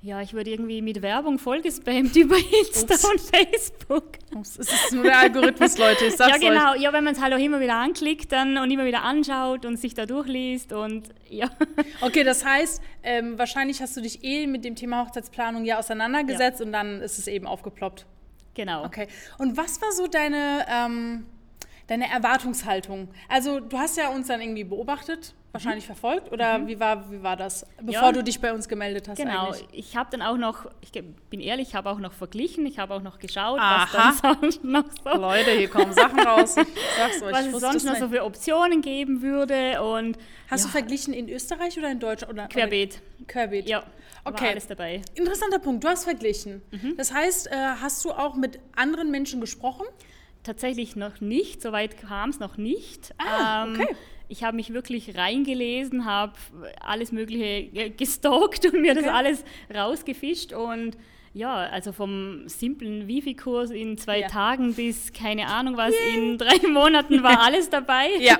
Ja, 0.00 0.20
ich 0.20 0.32
wurde 0.32 0.50
irgendwie 0.50 0.80
mit 0.80 1.02
Werbung 1.02 1.40
vollgespammt 1.40 2.14
über 2.16 2.36
Insta 2.36 2.94
Ups. 2.94 3.04
und 3.04 3.20
Facebook. 3.20 4.04
Ups, 4.32 4.56
es 4.56 4.72
ist 4.72 4.92
nur 4.92 5.02
der 5.02 5.18
Algorithmus, 5.18 5.76
Leute, 5.76 6.04
ich 6.04 6.16
sag's 6.16 6.40
Ja, 6.40 6.50
genau. 6.50 6.72
Euch. 6.74 6.82
Ja, 6.82 6.92
wenn 6.92 7.02
man 7.02 7.14
es 7.14 7.20
halt 7.20 7.34
auch 7.34 7.38
immer 7.38 7.58
wieder 7.58 7.74
anklickt 7.74 8.30
dann 8.30 8.58
und 8.58 8.70
immer 8.70 8.84
wieder 8.84 9.02
anschaut 9.02 9.66
und 9.66 9.76
sich 9.76 9.94
da 9.94 10.06
durchliest 10.06 10.72
und 10.72 11.08
ja. 11.28 11.50
Okay, 12.00 12.22
das 12.22 12.44
heißt, 12.44 12.80
ähm, 13.02 13.38
wahrscheinlich 13.38 13.82
hast 13.82 13.96
du 13.96 14.00
dich 14.00 14.22
eh 14.22 14.46
mit 14.46 14.64
dem 14.64 14.76
Thema 14.76 15.04
Hochzeitsplanung 15.04 15.64
ja 15.64 15.78
auseinandergesetzt 15.78 16.60
ja. 16.60 16.66
und 16.66 16.72
dann 16.72 17.00
ist 17.00 17.18
es 17.18 17.26
eben 17.26 17.48
aufgeploppt. 17.48 18.06
Genau. 18.54 18.84
Okay. 18.84 19.08
Und 19.38 19.56
was 19.56 19.82
war 19.82 19.90
so 19.90 20.06
deine, 20.06 20.64
ähm, 20.68 21.26
deine 21.88 22.08
Erwartungshaltung? 22.08 23.08
Also 23.28 23.60
du 23.60 23.78
hast 23.78 23.96
ja 23.96 24.08
uns 24.08 24.28
dann 24.28 24.40
irgendwie 24.40 24.64
beobachtet 24.64 25.34
wahrscheinlich 25.52 25.84
mhm. 25.84 25.94
verfolgt 25.94 26.30
oder 26.30 26.58
mhm. 26.58 26.66
wie, 26.68 26.78
war, 26.78 27.10
wie 27.10 27.22
war 27.22 27.36
das, 27.36 27.66
bevor 27.80 28.08
ja, 28.08 28.12
du 28.12 28.22
dich 28.22 28.40
bei 28.40 28.52
uns 28.52 28.68
gemeldet 28.68 29.08
hast? 29.08 29.16
Genau, 29.16 29.46
eigentlich? 29.46 29.66
ich 29.72 29.96
habe 29.96 30.10
dann 30.10 30.22
auch 30.22 30.36
noch, 30.36 30.66
ich 30.82 30.92
bin 30.92 31.40
ehrlich, 31.40 31.68
ich 31.68 31.74
habe 31.74 31.90
auch 31.90 31.98
noch 31.98 32.12
verglichen, 32.12 32.66
ich 32.66 32.78
habe 32.78 32.94
auch 32.94 33.02
noch 33.02 33.18
geschaut, 33.18 33.58
Aha. 33.58 34.10
was 34.10 34.20
dann 34.20 34.36
sonst 34.40 34.64
noch 34.64 34.84
so... 35.02 35.18
Leute, 35.18 35.50
hier 35.52 35.68
kommen 35.68 35.92
Sachen 35.92 36.20
raus, 36.20 36.54
sag's 36.54 37.22
euch. 37.22 37.32
Was 37.32 37.46
es 37.46 37.60
sonst 37.60 37.84
noch 37.84 37.96
so 37.96 38.08
für 38.08 38.24
Optionen 38.24 38.82
geben 38.82 39.22
würde 39.22 39.82
und... 39.82 40.18
Hast 40.50 40.60
ja. 40.60 40.66
du 40.66 40.72
verglichen 40.72 41.14
in 41.14 41.28
Österreich 41.28 41.78
oder 41.78 41.90
in 41.90 41.98
Deutschland? 41.98 42.32
Oder, 42.32 42.46
Querbeet. 42.48 43.00
Querbeet. 43.26 43.68
Ja, 43.68 43.82
okay. 44.24 44.50
alles 44.50 44.66
dabei. 44.66 45.02
Interessanter 45.14 45.58
Punkt, 45.58 45.84
du 45.84 45.88
hast 45.88 46.04
verglichen. 46.04 46.62
Mhm. 46.70 46.96
Das 46.96 47.12
heißt, 47.12 47.48
äh, 47.48 47.50
hast 47.80 48.04
du 48.04 48.12
auch 48.12 48.34
mit 48.34 48.58
anderen 48.76 49.10
Menschen 49.10 49.40
gesprochen? 49.40 49.86
Tatsächlich 50.48 50.96
noch 50.96 51.20
nicht, 51.20 51.60
soweit 51.60 51.98
kam 51.98 52.30
es 52.30 52.40
noch 52.40 52.56
nicht. 52.56 53.14
Ah, 53.18 53.66
ähm, 53.66 53.74
okay 53.74 53.94
ich 54.28 54.44
habe 54.44 54.56
mich 54.56 54.72
wirklich 54.72 55.16
reingelesen, 55.16 56.04
habe 56.04 56.34
alles 56.80 57.12
Mögliche 57.12 57.90
gestalkt 57.90 58.66
und 58.66 58.80
mir 58.80 58.92
okay. 58.92 59.02
das 59.02 59.12
alles 59.12 59.44
rausgefischt 59.74 60.52
und 60.52 60.96
ja, 61.34 61.54
also 61.54 61.92
vom 61.92 62.46
simplen 62.46 63.06
Wifi-Kurs 63.06 63.70
in 63.70 63.96
zwei 63.98 64.20
ja. 64.20 64.28
Tagen 64.28 64.74
bis 64.74 65.12
keine 65.12 65.46
Ahnung 65.46 65.76
was 65.76 65.92
yeah. 65.92 66.16
in 66.16 66.38
drei 66.38 66.68
Monaten 66.68 67.22
war 67.22 67.40
alles 67.40 67.70
dabei. 67.70 68.08
Ja. 68.18 68.38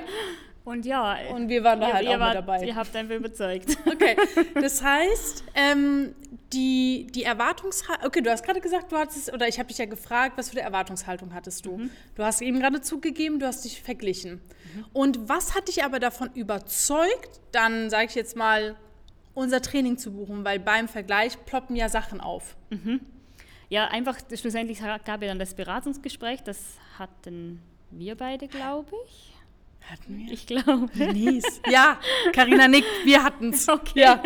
Und 0.65 0.85
ja. 0.85 1.17
Und 1.35 1.49
wir 1.49 1.65
waren 1.65 1.81
da 1.81 1.89
ihr, 1.89 1.95
halt 1.95 2.05
ihr 2.05 2.17
auch 2.17 2.21
wart, 2.21 2.35
dabei. 2.35 2.65
Ihr 2.65 2.77
habt 2.77 2.95
einfach 2.95 3.15
überzeugt. 3.15 3.79
Okay. 3.87 4.17
Das 4.55 4.83
heißt, 4.83 5.45
ähm, 5.55 6.15
die, 6.53 7.07
die 7.11 7.25
Erwartungshaltung, 7.25 8.07
okay, 8.07 8.21
du 8.23 8.31
hast 8.31 8.45
gerade 8.45 8.61
gesagt, 8.61 8.91
du 8.91 8.97
hattest, 8.97 9.33
oder 9.33 9.49
ich 9.49 9.59
habe 9.59 9.69
dich 9.69 9.79
ja 9.79 9.85
gefragt, 9.85 10.39
was 10.39 10.51
für 10.51 10.57
eine 10.57 10.63
Erwartungshaltung 10.63 11.35
hattest 11.35 11.67
du? 11.67 11.79
Mhm. 11.79 11.91
Du 12.15 12.25
hast 12.25 12.41
eben 12.41 12.59
gerade 12.61 12.81
zugegeben, 12.81 13.39
du 13.39 13.47
hast 13.47 13.65
dich 13.65 13.83
verglichen. 13.83 14.35
Mhm. 14.75 14.85
Und 14.93 15.29
was 15.29 15.55
hat 15.55 15.69
dich 15.69 15.85
aber 15.85 16.01
davon 16.01 16.31
überzeugt, 16.35 17.41
dann 17.53 17.91
sage 17.91 18.07
ich 18.07 18.15
jetzt 18.15 18.37
mal, 18.37 18.77
unser 19.35 19.61
Training 19.61 19.99
zu 19.99 20.13
buchen? 20.13 20.45
Weil 20.45 20.59
beim 20.59 20.89
Vergleich 20.89 21.45
ploppen 21.45 21.77
ja 21.77 21.89
Sachen 21.89 22.21
auf. 22.21 22.57
Mhm. 22.71 23.01
Ja, 23.69 23.89
einfach, 23.89 24.19
schlussendlich 24.35 24.81
gab 24.81 25.23
ja 25.23 25.29
dann 25.29 25.39
das 25.39 25.55
Beratungsgespräch, 25.55 26.43
das 26.43 26.59
hatten 26.99 27.61
wir 27.91 28.17
beide, 28.17 28.49
glaube 28.49 28.93
ich. 29.07 29.35
Hatten 29.91 30.19
wir? 30.19 30.33
Ich 30.33 30.47
glaube. 30.47 30.89
Denise. 30.95 31.61
Ja, 31.71 31.99
Karina 32.33 32.69
nickt, 32.69 32.89
wir 33.05 33.23
hatten 33.23 33.51
es. 33.51 33.69
Okay. 33.69 34.01
Ja. 34.01 34.23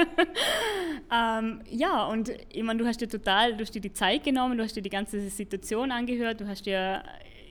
ähm, 1.39 1.61
ja, 1.71 2.07
und 2.07 2.33
ich 2.53 2.63
meine, 2.63 2.81
du 2.81 2.87
hast 2.87 3.01
dir 3.01 3.09
total, 3.09 3.57
du 3.57 3.63
hast 3.63 3.75
dir 3.75 3.81
die 3.81 3.93
Zeit 3.93 4.25
genommen, 4.25 4.59
du 4.59 4.65
hast 4.65 4.75
dir 4.75 4.83
die 4.83 4.91
ganze 4.91 5.21
Situation 5.31 5.93
angehört, 5.93 6.41
du 6.41 6.49
hast 6.49 6.67
dir 6.67 7.05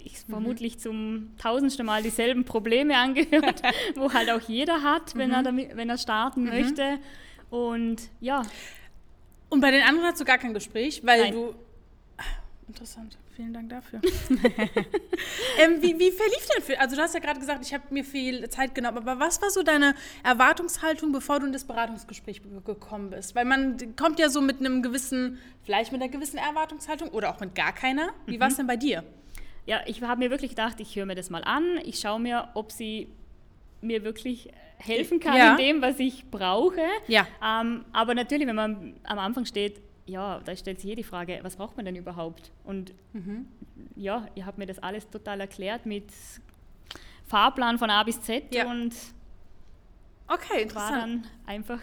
ich, 0.03 0.27
mhm. 0.27 0.31
vermutlich 0.31 0.79
zum 0.79 1.31
tausendsten 1.37 1.85
Mal 1.85 2.03
dieselben 2.03 2.43
Probleme 2.43 2.97
angehört, 2.97 3.61
wo 3.95 4.11
halt 4.11 4.29
auch 4.29 4.41
jeder 4.41 4.81
hat, 4.81 5.15
wenn, 5.15 5.29
mhm. 5.29 5.35
er, 5.35 5.43
damit, 5.43 5.77
wenn 5.77 5.89
er 5.89 5.97
starten 5.97 6.43
mhm. 6.43 6.49
möchte. 6.49 6.99
Und 7.49 8.09
ja. 8.19 8.43
Und 9.49 9.61
bei 9.61 9.71
den 9.71 9.83
anderen 9.83 10.09
hast 10.09 10.19
du 10.19 10.25
gar 10.25 10.37
kein 10.37 10.53
Gespräch, 10.53 11.01
weil 11.05 11.21
Nein. 11.21 11.33
du. 11.33 11.55
Interessant. 12.67 13.17
Vielen 13.35 13.53
Dank 13.53 13.69
dafür. 13.69 14.01
ähm, 15.59 15.81
wie, 15.81 15.97
wie 15.97 16.11
verlief 16.11 16.47
denn 16.53 16.63
für, 16.63 16.79
also 16.79 16.95
du 16.95 17.01
hast 17.01 17.13
ja 17.13 17.19
gerade 17.19 17.39
gesagt, 17.39 17.65
ich 17.65 17.73
habe 17.73 17.83
mir 17.89 18.03
viel 18.03 18.49
Zeit 18.49 18.75
genommen, 18.75 18.97
aber 18.97 19.19
was 19.19 19.41
war 19.41 19.49
so 19.49 19.63
deine 19.63 19.95
Erwartungshaltung, 20.23 21.11
bevor 21.11 21.39
du 21.39 21.45
in 21.45 21.53
das 21.53 21.63
Beratungsgespräch 21.63 22.41
gekommen 22.65 23.09
bist? 23.09 23.33
Weil 23.33 23.45
man 23.45 23.95
kommt 23.95 24.19
ja 24.19 24.29
so 24.29 24.41
mit 24.41 24.59
einem 24.59 24.81
gewissen, 24.81 25.39
vielleicht 25.63 25.91
mit 25.91 26.01
einer 26.01 26.11
gewissen 26.11 26.37
Erwartungshaltung 26.37 27.09
oder 27.09 27.33
auch 27.33 27.39
mit 27.39 27.55
gar 27.55 27.73
keiner. 27.73 28.09
Wie 28.25 28.35
mhm. 28.35 28.41
war 28.41 28.47
es 28.49 28.57
denn 28.57 28.67
bei 28.67 28.77
dir? 28.77 29.03
Ja, 29.65 29.81
ich 29.85 30.01
habe 30.01 30.19
mir 30.19 30.29
wirklich 30.29 30.51
gedacht, 30.51 30.79
ich 30.79 30.95
höre 30.95 31.05
mir 31.05 31.15
das 31.15 31.29
mal 31.29 31.43
an, 31.43 31.79
ich 31.85 31.99
schaue 31.99 32.19
mir, 32.19 32.49
ob 32.55 32.71
sie 32.71 33.07
mir 33.81 34.03
wirklich 34.03 34.49
helfen 34.77 35.19
kann 35.19 35.37
ja. 35.37 35.51
in 35.51 35.57
dem, 35.57 35.81
was 35.81 35.99
ich 35.99 36.25
brauche. 36.29 36.81
Ja. 37.07 37.27
Ähm, 37.43 37.85
aber 37.93 38.15
natürlich, 38.15 38.47
wenn 38.47 38.55
man 38.55 38.95
am 39.03 39.19
Anfang 39.19 39.45
steht, 39.45 39.79
ja, 40.11 40.39
da 40.43 40.55
stellt 40.55 40.79
sich 40.79 40.89
jede 40.89 41.03
Frage, 41.03 41.39
was 41.41 41.55
braucht 41.55 41.77
man 41.77 41.85
denn 41.85 41.95
überhaupt? 41.95 42.51
Und 42.65 42.93
mhm. 43.13 43.47
ja, 43.95 44.27
ihr 44.35 44.45
habt 44.45 44.57
mir 44.57 44.65
das 44.65 44.79
alles 44.79 45.09
total 45.09 45.39
erklärt 45.39 45.85
mit 45.85 46.11
Fahrplan 47.25 47.79
von 47.79 47.89
A 47.89 48.03
bis 48.03 48.21
Z 48.21 48.53
ja. 48.53 48.69
und 48.69 48.93
okay, 50.27 50.67
war 50.73 50.91
dann 50.91 51.25
einfach 51.45 51.79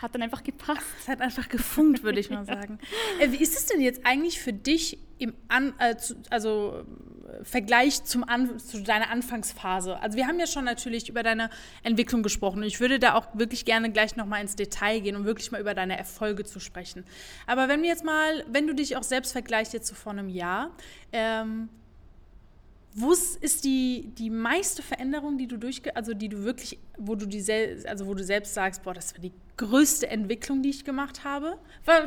hat 0.00 0.14
dann 0.14 0.22
einfach 0.22 0.44
gepasst. 0.44 0.86
Es 1.00 1.08
hat 1.08 1.20
einfach 1.20 1.48
gefunkt, 1.48 2.04
würde 2.04 2.20
ich 2.20 2.30
mal 2.30 2.44
sagen. 2.44 2.78
Äh, 3.20 3.32
wie 3.32 3.42
ist 3.42 3.56
es 3.56 3.66
denn 3.66 3.80
jetzt 3.80 4.06
eigentlich 4.06 4.40
für 4.40 4.52
dich 4.52 4.96
im 5.18 5.34
An, 5.48 5.74
äh, 5.78 5.96
also 6.30 6.84
Vergleich 7.42 8.04
zum 8.04 8.24
An, 8.24 8.58
zu 8.58 8.82
deiner 8.82 9.10
Anfangsphase? 9.10 10.00
Also 10.00 10.16
wir 10.16 10.26
haben 10.26 10.38
ja 10.38 10.46
schon 10.46 10.64
natürlich 10.64 11.08
über 11.08 11.22
deine 11.22 11.50
Entwicklung 11.82 12.22
gesprochen 12.22 12.58
und 12.58 12.64
ich 12.64 12.80
würde 12.80 12.98
da 12.98 13.14
auch 13.14 13.26
wirklich 13.34 13.64
gerne 13.64 13.90
gleich 13.90 14.16
nochmal 14.16 14.40
ins 14.42 14.56
Detail 14.56 15.00
gehen, 15.00 15.16
um 15.16 15.24
wirklich 15.24 15.50
mal 15.50 15.60
über 15.60 15.74
deine 15.74 15.98
Erfolge 15.98 16.44
zu 16.44 16.60
sprechen. 16.60 17.04
Aber 17.46 17.68
wenn 17.68 17.82
wir 17.82 17.88
jetzt 17.88 18.04
mal, 18.04 18.44
wenn 18.48 18.66
du 18.66 18.74
dich 18.74 18.96
auch 18.96 19.02
selbst 19.02 19.32
vergleichst 19.32 19.72
jetzt 19.72 19.88
so 19.88 19.94
vor 19.94 20.12
einem 20.12 20.28
Jahr, 20.28 20.70
ähm, 21.12 21.68
wo 22.94 23.12
ist 23.12 23.64
die, 23.64 24.10
die 24.18 24.30
meiste 24.30 24.82
Veränderung, 24.82 25.38
die 25.38 25.46
du 25.46 25.56
durchge 25.56 25.94
also 25.94 26.14
die 26.14 26.28
du 26.28 26.42
wirklich, 26.42 26.78
wo 26.96 27.14
du 27.14 27.26
die 27.26 27.44
also 27.86 28.06
wo 28.06 28.14
du 28.14 28.24
selbst 28.24 28.54
sagst, 28.54 28.82
boah, 28.82 28.94
das 28.94 29.14
war 29.14 29.20
die 29.20 29.32
größte 29.56 30.08
Entwicklung, 30.08 30.62
die 30.62 30.70
ich 30.70 30.84
gemacht 30.84 31.22
habe? 31.22 31.58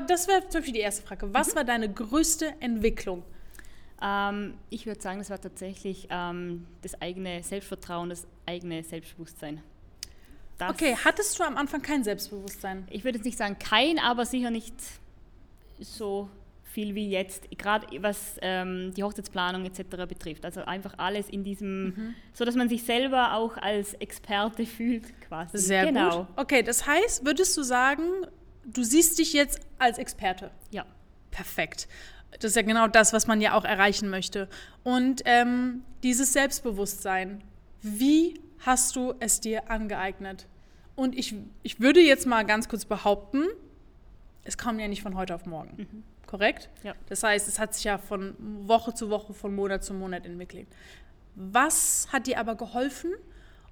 Das 0.07 0.27
wäre 0.27 0.41
zum 0.49 0.59
Beispiel 0.59 0.73
die 0.73 0.79
erste 0.79 1.03
Frage. 1.03 1.33
Was 1.33 1.51
mhm. 1.51 1.55
war 1.55 1.63
deine 1.63 1.91
größte 1.91 2.55
Entwicklung? 2.59 3.23
Ähm, 4.01 4.55
ich 4.69 4.85
würde 4.85 5.01
sagen, 5.01 5.19
das 5.19 5.29
war 5.29 5.39
tatsächlich 5.39 6.07
ähm, 6.09 6.65
das 6.81 6.99
eigene 7.01 7.43
Selbstvertrauen, 7.43 8.09
das 8.09 8.27
eigene 8.45 8.83
Selbstbewusstsein. 8.83 9.61
Das 10.57 10.71
okay, 10.71 10.95
hattest 11.03 11.39
du 11.39 11.43
am 11.43 11.57
Anfang 11.57 11.81
kein 11.81 12.03
Selbstbewusstsein? 12.03 12.87
Ich 12.89 13.03
würde 13.03 13.17
jetzt 13.17 13.25
nicht 13.25 13.37
sagen 13.37 13.57
kein, 13.59 13.99
aber 13.99 14.25
sicher 14.25 14.51
nicht 14.51 14.75
so 15.79 16.29
viel 16.63 16.95
wie 16.95 17.09
jetzt, 17.09 17.49
gerade 17.57 17.87
was 18.01 18.37
ähm, 18.41 18.93
die 18.95 19.03
Hochzeitsplanung 19.03 19.65
etc. 19.65 20.07
betrifft. 20.07 20.45
Also 20.45 20.61
einfach 20.61 20.93
alles 20.97 21.29
in 21.29 21.43
diesem, 21.43 21.83
mhm. 21.83 22.15
so 22.33 22.45
dass 22.45 22.55
man 22.55 22.69
sich 22.69 22.83
selber 22.83 23.33
auch 23.33 23.57
als 23.57 23.93
Experte 23.95 24.65
fühlt 24.67 25.19
quasi. 25.21 25.57
Sehr 25.57 25.85
genau. 25.85 26.19
gut. 26.19 26.27
Okay, 26.37 26.63
das 26.63 26.85
heißt, 26.87 27.25
würdest 27.25 27.57
du 27.57 27.63
sagen, 27.63 28.03
du 28.65 28.83
siehst 28.83 29.19
dich 29.19 29.33
jetzt 29.33 29.59
als 29.79 29.97
Experte? 29.97 30.51
Ja. 30.71 30.85
Perfekt. 31.31 31.87
Das 32.39 32.51
ist 32.51 32.55
ja 32.55 32.61
genau 32.61 32.87
das, 32.87 33.13
was 33.13 33.27
man 33.27 33.41
ja 33.41 33.53
auch 33.53 33.65
erreichen 33.65 34.09
möchte. 34.09 34.47
Und 34.83 35.21
ähm, 35.25 35.83
dieses 36.03 36.33
Selbstbewusstsein, 36.33 37.43
wie 37.81 38.39
hast 38.59 38.95
du 38.95 39.13
es 39.19 39.39
dir 39.41 39.69
angeeignet? 39.69 40.47
Und 40.95 41.17
ich, 41.17 41.35
ich 41.63 41.79
würde 41.79 41.99
jetzt 41.99 42.25
mal 42.25 42.45
ganz 42.45 42.69
kurz 42.69 42.85
behaupten, 42.85 43.45
es 44.43 44.57
kam 44.57 44.79
ja 44.79 44.87
nicht 44.87 45.03
von 45.03 45.15
heute 45.15 45.35
auf 45.35 45.45
morgen. 45.45 45.73
Mhm 45.77 46.03
korrekt? 46.31 46.69
Ja. 46.81 46.95
Das 47.09 47.23
heißt, 47.23 47.47
es 47.47 47.59
hat 47.59 47.75
sich 47.75 47.83
ja 47.83 47.97
von 47.97 48.35
Woche 48.67 48.93
zu 48.93 49.09
Woche, 49.09 49.33
von 49.33 49.53
Monat 49.53 49.83
zu 49.83 49.93
Monat 49.93 50.25
entwickelt. 50.25 50.67
Was 51.35 52.07
hat 52.11 52.25
dir 52.25 52.39
aber 52.39 52.55
geholfen 52.55 53.11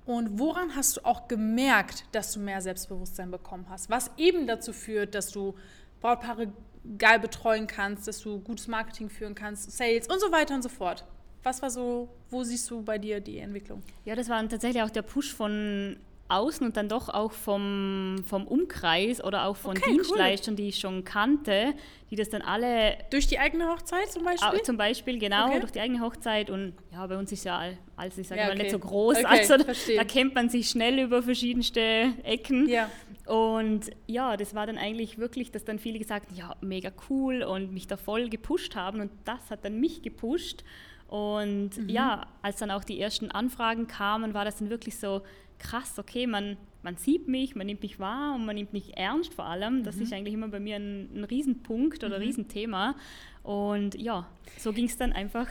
und 0.06 0.39
woran 0.39 0.75
hast 0.75 0.98
du 0.98 1.06
auch 1.06 1.28
gemerkt, 1.28 2.04
dass 2.12 2.34
du 2.34 2.39
mehr 2.42 2.62
Selbstbewusstsein 2.62 3.32
bekommen 3.32 3.66
hast? 3.70 3.89
Was 3.89 4.12
eben 4.18 4.46
dazu 4.46 4.74
führt, 4.74 5.16
dass 5.16 5.32
du 5.32 5.56
Brautpaare 6.01 6.51
geil 6.98 7.20
betreuen 7.20 7.68
kannst, 7.68 8.08
dass 8.08 8.22
du 8.22 8.40
gutes 8.40 8.68
Marketing 8.68 9.10
führen 9.10 9.36
kannst, 9.36 9.72
Sales 9.72 10.08
und 10.08 10.20
so 10.20 10.32
weiter 10.32 10.56
und 10.56 10.62
so 10.62 10.70
fort. 10.70 11.06
Was 11.44 11.62
war 11.62 11.70
so, 11.70 12.10
wo 12.30 12.44
siehst 12.44 12.70
du 12.70 12.82
bei 12.82 12.98
dir 12.98 13.22
die 13.22 13.40
Entwicklung? 13.40 13.82
Ja, 14.06 14.16
das 14.16 14.28
war 14.30 14.48
tatsächlich 14.50 14.84
auch 14.84 14.90
der 14.90 15.04
Push 15.04 15.34
von 15.34 15.98
außen 16.30 16.66
und 16.66 16.78
dann 16.78 16.88
doch 16.88 17.10
auch 17.10 17.32
vom, 17.32 18.24
vom 18.26 18.48
Umkreis 18.48 19.24
oder 19.24 19.46
auch 19.46 19.58
von 19.58 19.76
okay, 19.76 19.92
Dienstleistern, 19.92 20.54
cool. 20.54 20.58
die 20.58 20.68
ich 20.70 20.80
schon 20.80 21.04
kannte, 21.04 21.74
die 22.12 22.16
das 22.16 22.30
dann 22.30 22.42
alle. 22.42 22.98
Durch 23.10 23.28
die 23.28 23.40
eigene 23.40 23.68
Hochzeit 23.68 24.12
zum 24.12 24.24
Beispiel? 24.24 24.62
Zum 24.62 24.78
Beispiel, 24.78 25.18
genau, 25.18 25.48
okay. 25.48 25.60
durch 25.60 25.72
die 25.72 25.80
eigene 25.80 26.02
Hochzeit. 26.02 26.50
Und 26.50 26.74
ja, 26.92 27.06
bei 27.08 27.18
uns 27.18 27.32
ist 27.32 27.44
ja 27.46 27.72
alles, 27.96 28.18
ich 28.18 28.28
sage 28.28 28.42
ja, 28.42 28.48
mal, 28.48 28.54
okay. 28.54 28.64
nicht 28.64 28.72
so 28.72 28.80
groß. 28.80 29.26
also 29.26 29.58
da, 29.58 29.74
da, 29.96 30.04
kennt 30.04 30.36
man 30.36 30.50
sich 30.50 30.70
schnell 30.70 31.00
über 31.00 31.24
verschiedenste 31.24 32.14
Ecken. 32.24 32.70
Ja. 32.70 32.90
Und 33.26 33.92
ja, 34.08 34.38
das 34.38 34.56
war 34.56 34.68
dann 34.68 34.78
eigentlich 34.78 35.18
wirklich, 35.18 35.52
dass 35.52 35.66
dann 35.66 35.80
viele 35.80 36.00
gesagt 36.00 36.30
haben, 36.30 36.36
ja, 36.36 36.56
mega 36.62 36.92
cool 37.10 37.44
und 37.44 37.74
mich 37.74 37.88
da 37.88 37.98
voll 37.98 38.30
gepusht 38.30 38.76
haben. 38.76 39.02
Und 39.02 39.12
das 39.26 39.50
hat 39.50 39.66
dann 39.66 39.80
mich 39.80 40.02
gepusht. 40.04 40.64
Und 41.10 41.75
mhm. 41.75 41.89
ja, 41.89 42.28
als 42.44 42.58
dann 42.58 42.70
auch 42.70 42.84
die 42.84 43.01
ersten 43.01 43.32
Anfragen 43.32 43.88
kamen, 43.88 44.36
war 44.36 44.46
das 44.46 44.58
dann 44.58 44.70
wirklich 44.70 45.00
so 45.00 45.24
krass, 45.58 45.98
okay, 45.98 46.28
man, 46.28 46.56
man 46.84 46.98
sieht 46.98 47.28
mich, 47.28 47.56
man 47.56 47.66
nimmt 47.66 47.82
mich 47.82 48.00
wahr 48.00 48.36
und 48.36 48.46
man 48.46 48.56
nimmt 48.56 48.74
mich 48.74 48.96
ernst 48.96 49.34
vor 49.34 49.46
allem. 49.46 49.84
Das 49.84 49.96
mhm. 49.96 50.04
ist 50.04 50.13
eigentlich 50.13 50.36
immer 50.36 50.50
bei 50.50 50.60
mir 50.60 50.75
ein, 50.75 51.10
ein 51.13 51.24
Riesenpunkt 51.24 52.04
oder 52.04 52.16
ein 52.16 52.22
mhm. 52.22 52.28
Riesenthema. 52.28 52.96
Und 53.42 53.96
ja, 53.96 54.28
so 54.60 54.72
ging 54.72 54.86
es 54.86 54.98
dann 54.98 55.12
einfach 55.12 55.48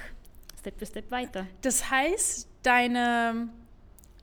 Step 0.59 0.79
für 0.79 0.87
Step 0.87 1.11
weiter. 1.11 1.47
Das 1.63 1.91
heißt, 1.91 2.49
deine, 2.63 3.49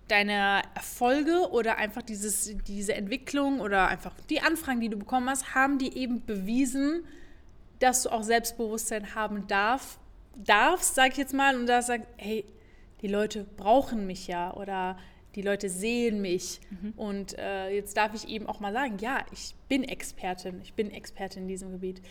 deine 0.08 0.62
Erfolge 0.74 1.50
oder 1.52 1.78
einfach 1.78 2.02
dieses, 2.02 2.56
diese 2.66 2.94
Entwicklung 2.94 3.60
oder 3.60 3.90
einfach 3.90 4.14
die 4.30 4.40
Anfragen, 4.40 4.80
die 4.80 4.90
du 4.90 4.98
bekommen 4.98 5.30
hast, 5.30 5.54
haben 5.54 5.80
die 5.80 5.98
eben 5.98 6.26
bewiesen, 6.26 7.04
dass 7.80 8.04
du 8.04 8.10
auch 8.10 8.24
Selbstbewusstsein 8.24 9.16
haben 9.16 9.48
darf, 9.48 10.00
darfst, 10.38 10.96
sag 10.96 11.12
ich 11.12 11.18
jetzt 11.18 11.34
mal, 11.34 11.58
und 11.58 11.68
da 11.68 11.82
sagst, 11.82 12.08
hey, 12.18 12.46
die 13.02 13.08
Leute 13.08 13.44
brauchen 13.44 14.08
mich 14.08 14.28
ja 14.28 14.54
oder 14.54 14.98
die 15.36 15.42
Leute 15.42 15.70
sehen 15.70 16.22
mich. 16.22 16.62
Mhm. 16.70 16.94
Und 16.96 17.38
äh, 17.38 17.70
jetzt 17.70 17.98
darf 17.98 18.14
ich 18.14 18.28
eben 18.28 18.48
auch 18.48 18.60
mal 18.60 18.74
sagen, 18.74 18.98
ja, 19.00 19.20
ich 19.32 19.54
bin 19.68 19.84
Expertin, 19.84 20.62
ich 20.62 20.74
bin 20.74 20.92
Expertin 20.92 21.44
in 21.44 21.48
diesem 21.48 21.72
Gebiet. 21.72 22.02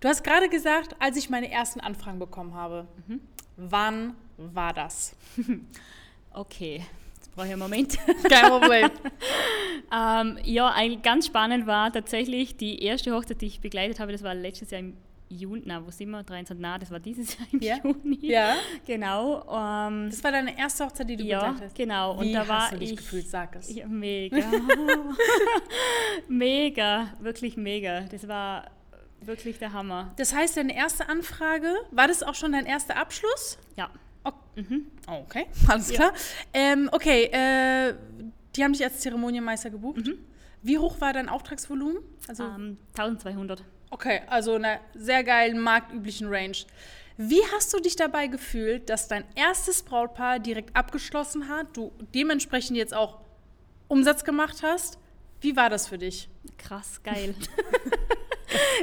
Du 0.00 0.08
hast 0.08 0.24
gerade 0.24 0.48
gesagt, 0.48 0.96
als 0.98 1.16
ich 1.16 1.30
meine 1.30 1.50
ersten 1.50 1.80
Anfragen 1.80 2.18
bekommen 2.18 2.54
habe, 2.54 2.86
mhm. 3.06 3.20
wann 3.56 4.14
war 4.36 4.72
das? 4.72 5.14
okay, 6.32 6.82
jetzt 7.16 7.34
brauche 7.34 7.46
ich 7.46 7.52
einen 7.52 7.62
Moment. 7.62 7.98
Kein 8.28 8.50
Problem. 8.50 8.90
ähm, 9.92 10.38
ja, 10.44 10.68
eigentlich 10.70 11.02
ganz 11.02 11.26
spannend 11.26 11.66
war 11.66 11.92
tatsächlich 11.92 12.56
die 12.56 12.82
erste 12.82 13.14
Hochzeit, 13.14 13.40
die 13.40 13.46
ich 13.46 13.60
begleitet 13.60 14.00
habe, 14.00 14.12
das 14.12 14.22
war 14.22 14.34
letztes 14.34 14.70
Jahr 14.70 14.80
im 14.80 14.96
Juni, 15.28 15.62
na, 15.64 15.84
wo 15.84 15.90
sind 15.90 16.10
wir? 16.10 16.22
23, 16.22 16.60
na, 16.60 16.78
das 16.78 16.90
war 16.90 17.00
dieses 17.00 17.36
Jahr 17.38 17.48
im 17.52 17.60
ja. 17.60 17.76
Juni. 17.82 18.18
Ja. 18.22 18.56
Genau. 18.86 19.42
Ähm, 19.42 20.08
das 20.10 20.22
war 20.22 20.32
deine 20.32 20.56
erste 20.56 20.84
Hochzeit, 20.84 21.08
die 21.08 21.16
du 21.16 21.24
ja, 21.24 21.56
hast? 21.60 21.74
genau. 21.74 22.20
Wie 22.20 22.28
und 22.28 22.32
da 22.32 22.46
war 22.46 22.62
hast 22.62 22.74
du 22.74 22.78
dich 22.78 22.92
ich, 22.92 22.96
gefühlt? 22.96 23.28
Sag 23.28 23.56
es. 23.56 23.74
Ja, 23.74 23.86
mega. 23.86 24.36
mega, 26.28 27.12
wirklich 27.20 27.56
mega. 27.56 28.02
Das 28.02 28.28
war 28.28 28.70
wirklich 29.20 29.58
der 29.58 29.72
Hammer. 29.72 30.12
Das 30.16 30.34
heißt, 30.34 30.56
deine 30.56 30.76
erste 30.76 31.08
Anfrage, 31.08 31.74
war 31.90 32.06
das 32.06 32.22
auch 32.22 32.34
schon 32.34 32.52
dein 32.52 32.66
erster 32.66 32.96
Abschluss? 32.96 33.58
Ja. 33.76 33.90
Okay, 34.22 34.62
mhm. 34.62 34.86
okay. 35.06 35.46
alles 35.68 35.90
klar. 35.90 36.12
Ja. 36.12 36.72
Ähm, 36.72 36.88
okay, 36.92 37.24
äh, 37.24 37.94
die 38.54 38.64
haben 38.64 38.72
dich 38.72 38.82
als 38.82 39.00
Zeremonienmeister 39.00 39.70
gebucht. 39.70 40.06
Mhm. 40.06 40.18
Wie 40.62 40.78
hoch 40.78 41.00
war 41.00 41.12
dein 41.12 41.28
Auftragsvolumen? 41.28 41.98
Also 42.26 42.44
um, 42.44 42.54
ähm, 42.54 42.78
1200. 42.96 43.62
Okay, 43.90 44.20
also 44.26 44.56
in 44.56 44.64
einer 44.64 44.80
sehr 44.94 45.22
geilen 45.24 45.60
marktüblichen 45.60 46.28
Range. 46.28 46.56
Wie 47.18 47.42
hast 47.54 47.72
du 47.72 47.80
dich 47.80 47.96
dabei 47.96 48.26
gefühlt, 48.26 48.90
dass 48.90 49.08
dein 49.08 49.24
erstes 49.34 49.82
Brautpaar 49.82 50.38
direkt 50.38 50.76
abgeschlossen 50.76 51.48
hat, 51.48 51.76
du 51.76 51.92
dementsprechend 52.14 52.76
jetzt 52.76 52.92
auch 52.94 53.20
Umsatz 53.88 54.24
gemacht 54.24 54.62
hast? 54.62 54.98
Wie 55.40 55.56
war 55.56 55.70
das 55.70 55.88
für 55.88 55.98
dich? 55.98 56.28
Krass, 56.58 57.02
geil. 57.02 57.34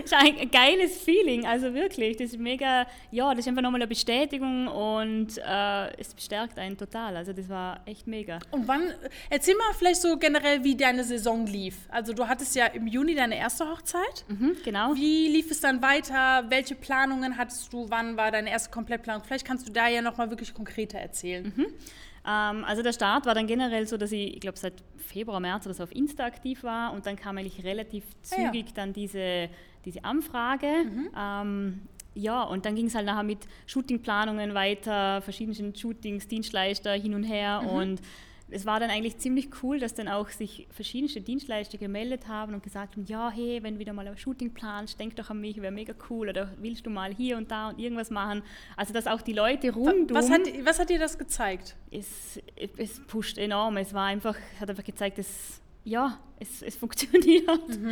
das 0.01 0.05
ist 0.05 0.13
ein 0.13 0.51
geiles 0.51 1.01
Feeling, 1.01 1.45
also 1.45 1.73
wirklich. 1.73 2.17
Das 2.17 2.27
ist 2.27 2.39
mega, 2.39 2.85
ja, 3.11 3.29
das 3.31 3.39
ist 3.39 3.47
einfach 3.47 3.61
nochmal 3.61 3.81
eine 3.81 3.87
Bestätigung 3.87 4.67
und 4.67 5.37
äh, 5.37 5.99
es 5.99 6.13
bestärkt 6.13 6.57
einen 6.57 6.77
total. 6.77 7.17
Also 7.17 7.33
das 7.33 7.49
war 7.49 7.81
echt 7.85 8.07
mega. 8.07 8.39
Und 8.51 8.67
wann, 8.67 8.93
erzähl 9.29 9.55
mal 9.55 9.73
vielleicht 9.77 10.01
so 10.01 10.17
generell, 10.17 10.63
wie 10.63 10.75
deine 10.75 11.03
Saison 11.03 11.45
lief. 11.45 11.77
Also 11.89 12.13
du 12.13 12.27
hattest 12.27 12.55
ja 12.55 12.67
im 12.67 12.87
Juni 12.87 13.15
deine 13.15 13.37
erste 13.37 13.69
Hochzeit. 13.69 14.25
Mhm, 14.27 14.57
genau. 14.63 14.93
Wie 14.95 15.27
lief 15.27 15.51
es 15.51 15.61
dann 15.61 15.81
weiter? 15.81 16.45
Welche 16.49 16.75
Planungen 16.75 17.37
hattest 17.37 17.71
du? 17.73 17.89
Wann 17.89 18.17
war 18.17 18.31
deine 18.31 18.49
erste 18.49 18.71
Komplettplanung? 18.71 19.23
Vielleicht 19.23 19.45
kannst 19.45 19.67
du 19.67 19.71
da 19.71 19.87
ja 19.87 20.01
nochmal 20.01 20.29
wirklich 20.29 20.53
konkreter 20.53 20.99
erzählen. 20.99 21.53
Mhm. 21.55 21.65
Ähm, 22.25 22.63
also 22.65 22.81
der 22.81 22.93
Start 22.93 23.25
war 23.25 23.35
dann 23.35 23.47
generell 23.47 23.87
so, 23.87 23.97
dass 23.97 24.11
ich, 24.11 24.35
ich 24.35 24.39
glaube, 24.39 24.57
seit 24.57 24.73
Februar, 24.97 25.39
März 25.39 25.65
oder 25.65 25.73
so 25.73 25.83
auf 25.83 25.93
Insta 25.93 26.25
aktiv 26.25 26.63
war 26.63 26.93
und 26.93 27.05
dann 27.05 27.15
kam 27.15 27.37
eigentlich 27.37 27.63
relativ 27.63 28.03
zügig 28.21 28.65
ah, 28.65 28.67
ja. 28.69 28.73
dann 28.75 28.93
diese, 28.93 29.49
diese 29.85 30.03
Anfrage. 30.03 30.67
Mhm. 30.85 31.09
Ähm, 31.17 31.81
ja, 32.15 32.43
und 32.43 32.65
dann 32.65 32.75
ging 32.75 32.85
es 32.85 32.95
halt 32.95 33.05
nachher 33.05 33.23
mit 33.23 33.39
Shootingplanungen 33.65 34.53
weiter, 34.53 35.21
verschiedenen 35.21 35.75
Shootings, 35.75 36.27
Dienstleister 36.27 36.93
hin 36.93 37.15
und 37.15 37.23
her 37.23 37.61
mhm. 37.61 37.69
und 37.69 38.01
es 38.49 38.65
war 38.65 38.79
dann 38.79 38.89
eigentlich 38.89 39.17
ziemlich 39.17 39.49
cool, 39.63 39.79
dass 39.79 39.93
dann 39.93 40.07
auch 40.07 40.29
sich 40.29 40.67
verschiedenste 40.69 41.21
Dienstleister 41.21 41.77
gemeldet 41.77 42.27
haben 42.27 42.53
und 42.53 42.61
gesagt 42.61 42.95
haben, 42.95 43.05
ja, 43.05 43.31
hey, 43.31 43.63
wenn 43.63 43.75
du 43.75 43.79
wieder 43.79 43.93
mal 43.93 44.07
ein 44.07 44.17
Shooting 44.17 44.53
planst, 44.53 44.99
denk 44.99 45.15
doch 45.15 45.29
an 45.29 45.41
mich, 45.41 45.61
wäre 45.61 45.71
mega 45.71 45.93
cool 46.09 46.29
oder 46.29 46.53
willst 46.59 46.85
du 46.85 46.89
mal 46.89 47.13
hier 47.13 47.37
und 47.37 47.49
da 47.51 47.69
und 47.69 47.79
irgendwas 47.79 48.11
machen. 48.11 48.43
Also 48.75 48.93
dass 48.93 49.07
auch 49.07 49.21
die 49.21 49.33
Leute 49.33 49.73
rundum... 49.73 50.15
Was 50.15 50.29
hat, 50.29 50.41
was 50.63 50.79
hat 50.79 50.89
dir 50.89 50.99
das 50.99 51.17
gezeigt? 51.17 51.75
Es, 51.89 52.39
es 52.77 52.99
pusht 53.07 53.37
enorm. 53.37 53.77
Es 53.77 53.93
war 53.93 54.05
einfach, 54.05 54.35
hat 54.59 54.69
einfach 54.69 54.83
gezeigt, 54.83 55.17
dass 55.17 55.61
ja, 55.83 56.19
es, 56.39 56.61
es 56.61 56.75
funktioniert. 56.77 57.69
Mhm. 57.69 57.91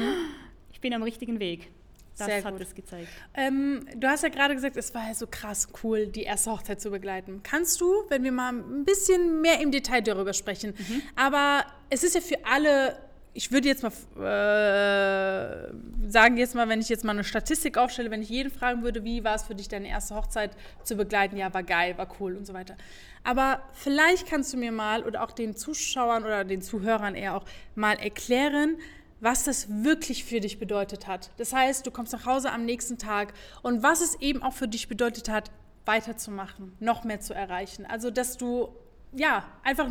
Ich 0.71 0.81
bin 0.81 0.93
am 0.93 1.03
richtigen 1.03 1.39
Weg. 1.39 1.71
Das 2.17 2.27
Sehr 2.27 2.43
hat 2.43 2.53
gut. 2.53 2.61
es 2.61 2.75
gezeigt. 2.75 3.07
Ähm, 3.33 3.85
du 3.95 4.07
hast 4.07 4.23
ja 4.23 4.29
gerade 4.29 4.53
gesagt, 4.53 4.75
es 4.77 4.93
war 4.93 5.07
ja 5.07 5.13
so 5.13 5.27
krass 5.27 5.69
cool, 5.83 6.07
die 6.07 6.23
erste 6.23 6.51
Hochzeit 6.51 6.81
zu 6.81 6.91
begleiten. 6.91 7.41
Kannst 7.43 7.81
du, 7.81 8.03
wenn 8.09 8.23
wir 8.23 8.31
mal 8.31 8.53
ein 8.53 8.85
bisschen 8.85 9.41
mehr 9.41 9.59
im 9.59 9.71
Detail 9.71 10.01
darüber 10.01 10.33
sprechen, 10.33 10.73
mhm. 10.77 11.01
aber 11.15 11.65
es 11.89 12.03
ist 12.03 12.15
ja 12.15 12.21
für 12.21 12.45
alle 12.45 12.97
ich 13.33 13.51
würde 13.51 13.67
jetzt 13.67 13.83
mal 13.83 13.91
äh, 14.21 15.71
sagen, 16.09 16.37
jetzt 16.37 16.53
mal, 16.53 16.67
wenn 16.67 16.81
ich 16.81 16.89
jetzt 16.89 17.05
mal 17.05 17.13
eine 17.13 17.23
Statistik 17.23 17.77
aufstelle, 17.77 18.11
wenn 18.11 18.21
ich 18.21 18.29
jeden 18.29 18.51
fragen 18.51 18.83
würde, 18.83 19.03
wie 19.05 19.23
war 19.23 19.35
es 19.35 19.43
für 19.43 19.55
dich, 19.55 19.69
deine 19.69 19.87
erste 19.87 20.15
Hochzeit 20.15 20.51
zu 20.83 20.95
begleiten? 20.95 21.37
Ja, 21.37 21.53
war 21.53 21.63
geil, 21.63 21.97
war 21.97 22.09
cool 22.19 22.35
und 22.35 22.45
so 22.45 22.53
weiter. 22.53 22.75
Aber 23.23 23.61
vielleicht 23.71 24.27
kannst 24.27 24.51
du 24.51 24.57
mir 24.57 24.71
mal 24.71 25.03
oder 25.03 25.23
auch 25.23 25.31
den 25.31 25.55
Zuschauern 25.55 26.23
oder 26.23 26.43
den 26.43 26.61
Zuhörern 26.61 27.15
eher 27.15 27.35
auch 27.37 27.45
mal 27.75 27.97
erklären, 27.99 28.77
was 29.21 29.43
das 29.43 29.67
wirklich 29.69 30.25
für 30.25 30.39
dich 30.39 30.59
bedeutet 30.59 31.07
hat. 31.07 31.29
Das 31.37 31.53
heißt, 31.53 31.85
du 31.85 31.91
kommst 31.91 32.11
nach 32.11 32.25
Hause 32.25 32.51
am 32.51 32.65
nächsten 32.65 32.97
Tag 32.97 33.33
und 33.61 33.83
was 33.83 34.01
es 34.01 34.19
eben 34.19 34.43
auch 34.43 34.53
für 34.53 34.67
dich 34.67 34.87
bedeutet 34.87 35.29
hat, 35.29 35.51
weiterzumachen, 35.85 36.73
noch 36.79 37.03
mehr 37.03 37.21
zu 37.21 37.33
erreichen. 37.33 37.85
Also, 37.85 38.11
dass 38.11 38.37
du, 38.37 38.69
ja, 39.15 39.47
einfach 39.63 39.89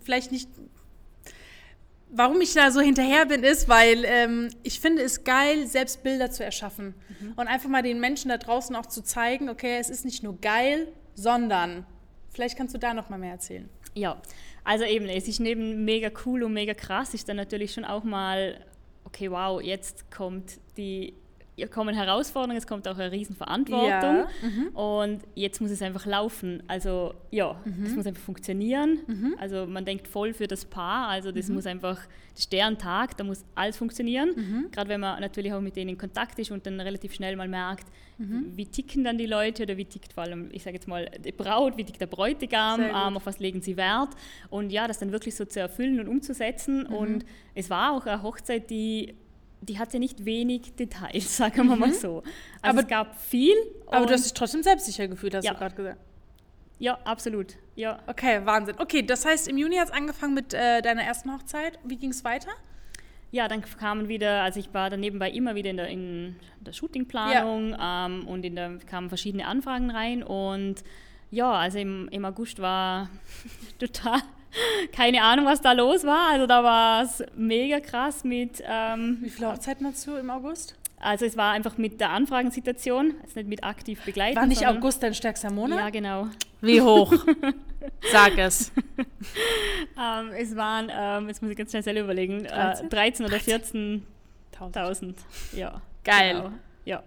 vielleicht 0.00 0.32
nicht. 0.32 0.48
Warum 2.12 2.40
ich 2.40 2.54
da 2.54 2.72
so 2.72 2.80
hinterher 2.80 3.24
bin, 3.26 3.44
ist, 3.44 3.68
weil 3.68 4.04
ähm, 4.04 4.48
ich 4.64 4.80
finde 4.80 5.02
es 5.02 5.22
geil, 5.22 5.68
selbst 5.68 6.02
Bilder 6.02 6.30
zu 6.30 6.42
erschaffen 6.44 6.94
mhm. 7.20 7.34
und 7.36 7.46
einfach 7.46 7.68
mal 7.68 7.82
den 7.82 8.00
Menschen 8.00 8.30
da 8.30 8.36
draußen 8.36 8.74
auch 8.74 8.86
zu 8.86 9.02
zeigen, 9.02 9.48
okay, 9.48 9.78
es 9.78 9.90
ist 9.90 10.04
nicht 10.04 10.24
nur 10.24 10.36
geil, 10.40 10.88
sondern 11.14 11.86
vielleicht 12.30 12.56
kannst 12.56 12.74
du 12.74 12.78
da 12.78 12.94
noch 12.94 13.10
mal 13.10 13.18
mehr 13.18 13.32
erzählen. 13.32 13.68
Ja, 13.94 14.20
also 14.64 14.84
eben, 14.84 15.08
es 15.08 15.28
ist 15.28 15.38
neben 15.38 15.84
mega 15.84 16.10
cool 16.24 16.42
und 16.42 16.52
mega 16.52 16.74
krass, 16.74 17.14
ist 17.14 17.28
dann 17.28 17.36
natürlich 17.36 17.72
schon 17.72 17.84
auch 17.84 18.02
mal 18.02 18.64
okay, 19.12 19.30
wow, 19.30 19.60
jetzt 19.60 20.10
kommt 20.10 20.60
die 20.76 21.14
kommen 21.68 21.94
Herausforderungen, 21.94 22.56
es 22.56 22.66
kommt 22.66 22.86
auch 22.88 22.98
eine 22.98 23.12
Riesenverantwortung 23.12 23.88
ja. 23.90 24.28
mhm. 24.42 24.68
und 24.74 25.22
jetzt 25.34 25.60
muss 25.60 25.70
es 25.70 25.82
einfach 25.82 26.06
laufen. 26.06 26.62
Also 26.66 27.14
ja, 27.30 27.60
mhm. 27.64 27.84
das 27.84 27.94
muss 27.94 28.06
einfach 28.06 28.22
funktionieren. 28.22 29.00
Mhm. 29.06 29.34
Also 29.38 29.66
man 29.66 29.84
denkt 29.84 30.08
voll 30.08 30.32
für 30.32 30.46
das 30.46 30.64
Paar, 30.64 31.08
also 31.08 31.32
das 31.32 31.48
mhm. 31.48 31.56
muss 31.56 31.66
einfach, 31.66 31.98
das 32.32 32.40
ist 32.40 32.52
deren 32.52 32.78
Tag, 32.78 33.16
da 33.16 33.24
muss 33.24 33.44
alles 33.54 33.76
funktionieren. 33.76 34.30
Mhm. 34.34 34.70
Gerade 34.70 34.88
wenn 34.88 35.00
man 35.00 35.20
natürlich 35.20 35.52
auch 35.52 35.60
mit 35.60 35.76
denen 35.76 35.90
in 35.90 35.98
Kontakt 35.98 36.38
ist 36.38 36.50
und 36.50 36.64
dann 36.66 36.80
relativ 36.80 37.14
schnell 37.14 37.36
mal 37.36 37.48
merkt, 37.48 37.86
mhm. 38.18 38.52
wie 38.54 38.66
ticken 38.66 39.04
dann 39.04 39.18
die 39.18 39.26
Leute 39.26 39.64
oder 39.64 39.76
wie 39.76 39.84
tickt 39.84 40.12
vor 40.12 40.24
allem, 40.24 40.48
ich 40.52 40.62
sage 40.62 40.76
jetzt 40.76 40.88
mal, 40.88 41.10
die 41.24 41.32
Braut, 41.32 41.76
wie 41.76 41.84
tickt 41.84 42.00
der 42.00 42.06
Bräutigam, 42.06 42.80
ähm, 42.80 43.16
auf 43.16 43.26
was 43.26 43.38
legen 43.38 43.60
sie 43.60 43.76
Wert 43.76 44.10
und 44.48 44.70
ja, 44.70 44.86
das 44.88 44.98
dann 44.98 45.12
wirklich 45.12 45.34
so 45.34 45.44
zu 45.44 45.60
erfüllen 45.60 46.00
und 46.00 46.08
umzusetzen 46.08 46.86
und 46.86 47.24
es 47.54 47.70
war 47.70 47.92
auch 47.92 48.06
eine 48.06 48.22
Hochzeit, 48.22 48.70
die 48.70 49.14
die 49.60 49.78
hatte 49.78 49.98
nicht 49.98 50.24
wenig 50.24 50.74
Details, 50.74 51.36
sagen 51.36 51.66
wir 51.68 51.74
mhm. 51.74 51.80
mal 51.80 51.92
so. 51.92 52.22
Also 52.62 52.78
aber, 52.78 52.80
es 52.80 52.88
gab 52.88 53.20
viel. 53.20 53.54
Aber 53.86 54.06
du 54.06 54.12
hast 54.12 54.24
dich 54.24 54.34
trotzdem 54.34 54.62
selbstsicher 54.62 55.08
gefühlt, 55.08 55.34
hast 55.34 55.44
ja. 55.44 55.52
du 55.52 55.58
gerade 55.58 55.74
gesagt. 55.74 55.98
Ja, 56.78 56.98
absolut. 57.04 57.56
Ja. 57.76 58.00
Okay, 58.06 58.40
Wahnsinn. 58.44 58.76
Okay, 58.78 59.02
das 59.02 59.26
heißt, 59.26 59.48
im 59.48 59.58
Juni 59.58 59.76
hat 59.76 59.88
es 59.88 59.92
angefangen 59.92 60.32
mit 60.32 60.54
äh, 60.54 60.80
deiner 60.80 61.02
ersten 61.02 61.30
Hochzeit. 61.32 61.78
Wie 61.84 61.96
ging 61.96 62.10
es 62.10 62.24
weiter? 62.24 62.50
Ja, 63.32 63.48
dann 63.48 63.60
kamen 63.60 64.08
wieder, 64.08 64.42
also 64.42 64.58
ich 64.58 64.72
war 64.74 64.90
dann 64.90 65.00
nebenbei 65.00 65.30
immer 65.30 65.54
wieder 65.54 65.70
in 65.70 65.76
der, 65.76 65.88
in 65.88 66.36
der 66.60 66.72
Shootingplanung 66.72 67.70
ja. 67.70 68.06
ähm, 68.06 68.26
und 68.26 68.44
in 68.44 68.56
der 68.56 68.78
kamen 68.78 69.08
verschiedene 69.08 69.46
Anfragen 69.46 69.90
rein 69.90 70.24
und 70.24 70.82
ja, 71.30 71.52
also 71.52 71.78
im, 71.78 72.08
im 72.08 72.24
August 72.24 72.58
war 72.58 73.08
total 73.78 74.20
keine 74.92 75.22
Ahnung, 75.22 75.46
was 75.46 75.60
da 75.60 75.72
los 75.72 76.04
war. 76.04 76.30
Also 76.30 76.46
da 76.46 76.62
war 76.64 77.02
es 77.02 77.24
mega 77.34 77.80
krass 77.80 78.24
mit. 78.24 78.62
Ähm, 78.66 79.18
Wie 79.20 79.30
viele 79.30 79.52
Hochzeiten 79.52 79.86
hast 79.86 80.06
du 80.06 80.16
im 80.16 80.30
August? 80.30 80.76
Also 80.98 81.24
es 81.24 81.36
war 81.36 81.52
einfach 81.52 81.78
mit 81.78 81.98
der 82.00 82.10
Anfragensituation, 82.10 83.14
also 83.22 83.38
nicht 83.38 83.48
mit 83.48 83.64
aktiv 83.64 84.02
begleiten. 84.04 84.36
War 84.36 84.46
nicht 84.46 84.66
August 84.66 85.02
dein 85.02 85.14
stärkster 85.14 85.50
Monat? 85.50 85.78
Ja, 85.78 85.90
genau. 85.90 86.28
Wie 86.60 86.80
hoch? 86.80 87.12
Sag 88.12 88.36
es. 88.36 88.70
ähm, 89.98 90.30
es 90.36 90.54
waren, 90.56 90.90
ähm, 90.94 91.28
jetzt 91.28 91.40
muss 91.40 91.50
ich 91.50 91.56
ganz 91.56 91.70
schnell 91.70 91.82
selber 91.82 92.00
überlegen, 92.00 92.44
13, 92.44 92.86
äh, 92.86 92.88
13 92.90 93.26
oder 93.26 93.36
14.000. 93.38 95.14
Ja. 95.52 95.80
Geil. 96.04 96.34
Genau. 96.34 96.50
Ja. 96.84 97.02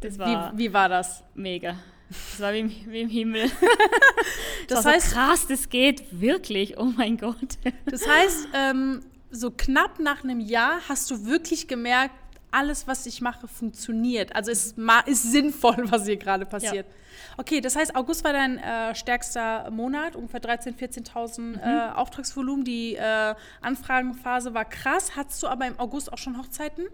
Das 0.00 0.18
war 0.18 0.52
wie, 0.52 0.58
wie 0.58 0.72
war 0.74 0.90
das? 0.90 1.24
Mega. 1.34 1.76
Das 2.08 2.40
war 2.40 2.52
wie, 2.52 2.86
wie 2.88 3.00
im 3.00 3.08
Himmel. 3.08 3.42
das, 4.68 4.84
das 4.84 4.84
heißt, 4.84 5.10
so 5.10 5.16
krass, 5.16 5.46
das 5.48 5.68
geht 5.68 6.04
wirklich. 6.10 6.78
Oh 6.78 6.84
mein 6.84 7.16
Gott. 7.16 7.58
Das 7.86 8.06
heißt, 8.06 8.48
ähm, 8.54 9.00
so 9.30 9.50
knapp 9.50 9.98
nach 9.98 10.22
einem 10.22 10.40
Jahr 10.40 10.80
hast 10.88 11.10
du 11.10 11.26
wirklich 11.26 11.66
gemerkt, 11.66 12.14
alles, 12.50 12.86
was 12.86 13.06
ich 13.06 13.20
mache, 13.20 13.48
funktioniert. 13.48 14.34
Also 14.34 14.50
ist, 14.50 14.76
ist 15.06 15.22
sinnvoll, 15.30 15.76
was 15.90 16.06
hier 16.06 16.16
gerade 16.16 16.46
passiert. 16.46 16.86
Ja. 16.86 16.94
Okay, 17.38 17.60
das 17.60 17.76
heißt, 17.76 17.94
August 17.94 18.24
war 18.24 18.32
dein 18.32 18.58
äh, 18.58 18.94
stärkster 18.94 19.70
Monat, 19.70 20.16
ungefähr 20.16 20.40
13.000, 20.40 21.10
14.000 21.12 21.40
mhm. 21.40 21.58
äh, 21.62 21.90
Auftragsvolumen. 21.94 22.64
Die 22.64 22.94
äh, 22.94 23.34
Anfragenphase 23.60 24.54
war 24.54 24.64
krass. 24.64 25.16
Hattest 25.16 25.42
du 25.42 25.48
aber 25.48 25.66
im 25.66 25.78
August 25.78 26.12
auch 26.12 26.18
schon 26.18 26.38
Hochzeiten? 26.38 26.86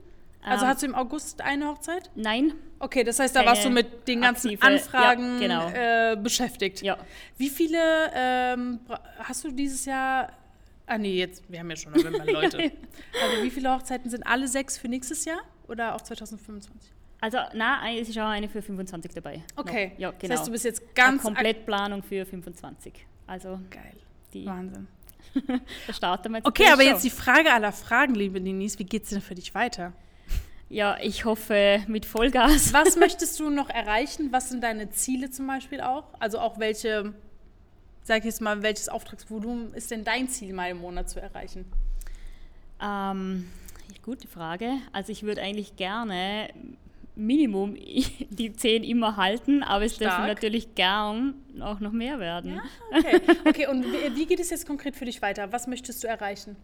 Also 0.43 0.65
ähm, 0.65 0.71
hast 0.71 0.83
du 0.83 0.87
im 0.87 0.95
August 0.95 1.41
eine 1.41 1.69
Hochzeit? 1.69 2.11
Nein. 2.15 2.55
Okay, 2.79 3.05
das 3.05 3.19
heißt, 3.19 3.35
da 3.35 3.47
warst 3.47 3.65
du 3.65 3.71
mit 3.71 4.09
den 4.09 4.23
ganzen 4.23 4.51
aktive, 4.51 4.67
Anfragen 4.67 5.41
ja, 5.41 5.69
genau. 5.69 5.69
äh, 5.69 6.17
beschäftigt. 6.17 6.83
Ja. 6.83 6.99
Wie 7.37 7.49
viele 7.49 7.79
ähm, 8.15 8.81
hast 9.19 9.45
du 9.45 9.53
dieses 9.53 9.85
Jahr? 9.85 10.33
Ah 10.87 10.99
nee, 10.99 11.15
jetzt, 11.15 11.45
wir 11.49 11.61
haben 11.61 11.71
ja 11.71 11.77
schon 11.77 11.93
November, 11.93 12.25
Leute. 12.27 12.59
also 13.23 13.43
wie 13.43 13.51
viele 13.51 13.73
Hochzeiten 13.73 14.11
sind 14.11 14.27
alle 14.27 14.49
sechs 14.49 14.77
für 14.77 14.89
nächstes 14.89 15.25
Jahr 15.25 15.41
oder 15.69 15.95
auch 15.95 16.01
2025? 16.01 16.93
Also, 17.21 17.39
na, 17.55 17.81
es 17.95 18.09
ist 18.09 18.19
auch 18.19 18.27
eine 18.27 18.49
für 18.49 18.63
25 18.63 19.13
dabei. 19.15 19.45
Okay. 19.55 19.93
No. 19.95 20.01
Ja, 20.01 20.11
genau. 20.11 20.21
Das 20.23 20.31
heißt, 20.41 20.49
du 20.49 20.53
bist 20.53 20.65
jetzt 20.65 20.95
ganz. 20.97 21.25
Eine 21.25 21.35
Komplettplanung 21.37 22.03
für 22.03 22.27
25. 22.27 23.07
Also. 23.29 23.61
Geil. 23.71 23.95
Die 24.35 24.45
Wahnsinn. 24.45 24.89
da 25.87 25.93
starten 25.93 26.33
wir 26.33 26.39
jetzt. 26.39 26.49
Okay, 26.49 26.67
aber 26.73 26.83
jetzt 26.83 27.05
die 27.05 27.11
Frage 27.11 27.53
aller 27.53 27.71
Fragen, 27.71 28.17
liebe 28.17 28.41
Denise: 28.41 28.77
Wie 28.81 28.85
geht 28.85 29.05
es 29.05 29.11
denn 29.11 29.21
für 29.21 29.37
dich 29.37 29.55
weiter? 29.55 29.93
Ja, 30.73 30.97
ich 31.03 31.27
hoffe 31.27 31.83
mit 31.87 32.07
Vollgas. 32.07 32.73
Was 32.73 32.97
möchtest 32.97 33.39
du 33.39 33.51
noch 33.51 33.69
erreichen? 33.69 34.33
Was 34.33 34.49
sind 34.49 34.63
deine 34.63 34.89
Ziele 34.89 35.31
zum 35.31 35.47
Beispiel 35.47 35.83
auch? 35.83 36.05
Also 36.19 36.39
auch 36.39 36.59
welche, 36.59 37.13
sag 38.05 38.21
ich 38.21 38.25
jetzt 38.25 38.41
mal, 38.41 38.63
welches 38.63 38.89
Auftragsvolumen 38.89 39.75
ist 39.75 39.91
denn 39.91 40.03
dein 40.03 40.31
Ziel 40.31 40.55
mal 40.55 40.71
im 40.71 40.79
Monat 40.79 41.11
zu 41.11 41.21
erreichen? 41.21 41.67
Ähm, 42.83 43.51
gute 44.03 44.27
Frage. 44.29 44.71
Also 44.95 45.13
ich 45.13 45.25
würde 45.25 45.43
eigentlich 45.43 45.77
gerne 45.77 46.49
Minimum 47.17 47.75
die 48.31 48.55
10 48.55 48.83
immer 48.83 49.19
halten, 49.19 49.63
aber 49.63 49.85
es 49.85 49.99
dürfen 49.99 50.27
natürlich 50.27 50.75
gern 50.75 51.35
auch 51.61 51.81
noch 51.81 51.93
mehr 51.93 52.19
werden. 52.19 52.55
Ja, 52.55 52.99
okay. 52.99 53.21
okay, 53.45 53.67
und 53.67 53.85
wie 54.15 54.25
geht 54.25 54.41
es 54.41 54.49
jetzt 54.49 54.67
konkret 54.67 54.97
für 54.97 55.05
dich 55.05 55.21
weiter? 55.21 55.53
Was 55.53 55.67
möchtest 55.67 56.03
du 56.03 56.09
erreichen? 56.09 56.57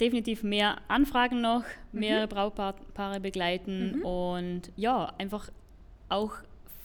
Definitiv 0.00 0.42
mehr 0.42 0.78
Anfragen 0.88 1.40
noch, 1.40 1.64
mehrere 1.92 2.26
mhm. 2.26 2.30
Brautpaare 2.30 3.20
begleiten 3.20 3.98
mhm. 3.98 4.04
und 4.04 4.62
ja, 4.76 5.12
einfach 5.18 5.50
auch 6.08 6.32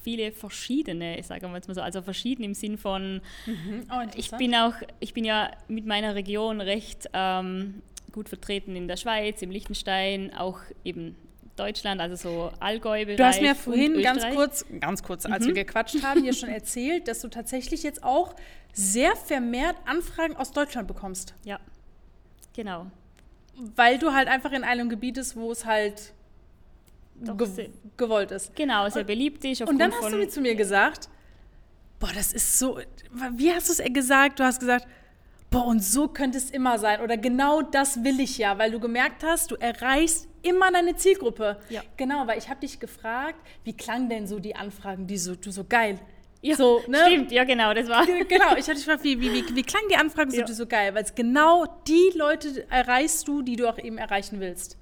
viele 0.04 0.32
verschiedene, 0.32 1.22
sagen 1.24 1.50
wir 1.50 1.56
jetzt 1.56 1.68
mal 1.68 1.74
so, 1.74 1.82
also 1.82 2.02
verschieden 2.02 2.44
im 2.44 2.54
Sinn 2.54 2.78
von, 2.78 3.22
mhm. 3.46 3.88
oh, 3.92 4.08
ich 4.16 4.30
bin 4.32 4.54
auch, 4.54 4.74
ich 5.00 5.14
bin 5.14 5.26
ja 5.26 5.50
mit 5.68 5.86
meiner 5.86 6.14
Region 6.14 6.62
recht 6.62 7.10
ähm, 7.14 7.82
gut 8.12 8.30
vertreten 8.30 8.76
in 8.76 8.88
der 8.88 8.98
Schweiz, 8.98 9.42
im 9.42 9.50
Liechtenstein, 9.50 10.32
auch 10.36 10.60
eben 10.84 11.16
Deutschland, 11.56 12.02
also 12.02 12.16
so 12.16 12.52
Allgäu. 12.60 13.06
Du 13.16 13.26
hast 13.26 13.42
mir 13.42 13.56
vorhin 13.56 14.02
ganz 14.02 14.24
kurz, 14.34 14.66
ganz 14.80 15.02
kurz, 15.02 15.26
als 15.26 15.46
mhm. 15.46 15.56
wir 15.56 15.66
gequatscht 15.66 16.04
haben, 16.04 16.22
hier 16.22 16.34
schon 16.34 16.50
erzählt, 16.50 17.08
dass 17.08 17.22
du 17.22 17.30
tatsächlich 17.30 17.82
jetzt 17.82 18.04
auch 18.04 18.36
sehr 18.74 19.16
vermehrt 19.16 19.78
Anfragen 19.86 20.36
aus 20.36 20.52
Deutschland 20.52 20.88
bekommst. 20.88 21.34
Ja, 21.46 21.60
genau 22.54 22.88
weil 23.58 23.98
du 23.98 24.14
halt 24.14 24.28
einfach 24.28 24.52
in 24.52 24.64
einem 24.64 24.90
Gebiet 24.90 25.18
ist, 25.18 25.36
wo 25.36 25.52
es 25.52 25.66
halt 25.66 26.14
ge 27.20 27.70
gewollt 27.98 28.32
ist. 28.32 28.56
Genau, 28.56 28.90
sehr 28.90 29.04
beliebt 29.04 29.44
ist. 29.46 29.62
Und 29.62 29.80
dann 29.80 29.92
hast 29.94 30.12
du 30.12 30.18
mir 30.18 30.28
zu 30.28 30.42
mir 30.42 30.56
gesagt, 30.56 31.10
boah, 32.00 32.12
das 32.14 32.34
ist 32.34 32.60
so, 32.60 32.80
wie 33.34 33.54
hast 33.54 33.70
du 33.70 33.74
es 33.74 33.94
gesagt? 33.94 34.40
Du 34.40 34.44
hast 34.44 34.60
gesagt, 34.60 34.88
boah, 35.50 35.66
und 35.66 35.84
so 35.84 36.08
könnte 36.08 36.38
es 36.38 36.52
immer 36.52 36.78
sein. 36.80 37.02
Oder 37.02 37.18
genau 37.18 37.62
das 37.62 38.04
will 38.04 38.20
ich 38.20 38.38
ja, 38.38 38.58
weil 38.58 38.72
du 38.72 38.80
gemerkt 38.80 39.24
hast, 39.24 39.52
du 39.52 39.56
erreichst 39.56 40.28
immer 40.42 40.72
deine 40.72 40.96
Zielgruppe. 40.96 41.58
Ja. 41.70 41.82
Genau, 41.98 42.28
weil 42.28 42.38
ich 42.38 42.50
habe 42.50 42.60
dich 42.60 42.80
gefragt, 42.80 43.40
wie 43.64 43.74
klang 43.74 44.10
denn 44.10 44.28
so 44.28 44.40
die 44.40 44.56
Anfragen, 44.56 45.08
die 45.08 45.18
so, 45.18 45.36
du 45.36 45.52
so 45.52 45.64
geil. 45.64 46.00
Ja, 46.46 46.56
so, 46.56 46.84
ne? 46.88 47.00
Stimmt, 47.08 47.32
ja 47.32 47.44
genau, 47.44 47.74
das 47.74 47.90
war. 47.90 48.06
Genau, 48.06 48.56
ich 48.56 48.68
hatte 48.68 48.76
gefragt, 48.76 49.04
wie, 49.04 49.20
wie, 49.20 49.34
wie, 49.34 49.56
wie 49.56 49.64
klang 49.64 49.82
die 49.90 49.96
Anfrage 49.96 50.30
so, 50.30 50.42
ja. 50.42 50.48
so 50.48 50.68
geil? 50.68 50.94
Weil 50.94 51.04
es 51.04 51.16
genau 51.16 51.66
die 51.88 52.12
Leute 52.16 52.70
erreichst 52.70 53.28
du, 53.28 53.42
die 53.42 53.56
du 53.56 53.68
auch 53.68 53.80
eben 53.80 53.98
erreichen 53.98 54.40
willst. 54.40 54.78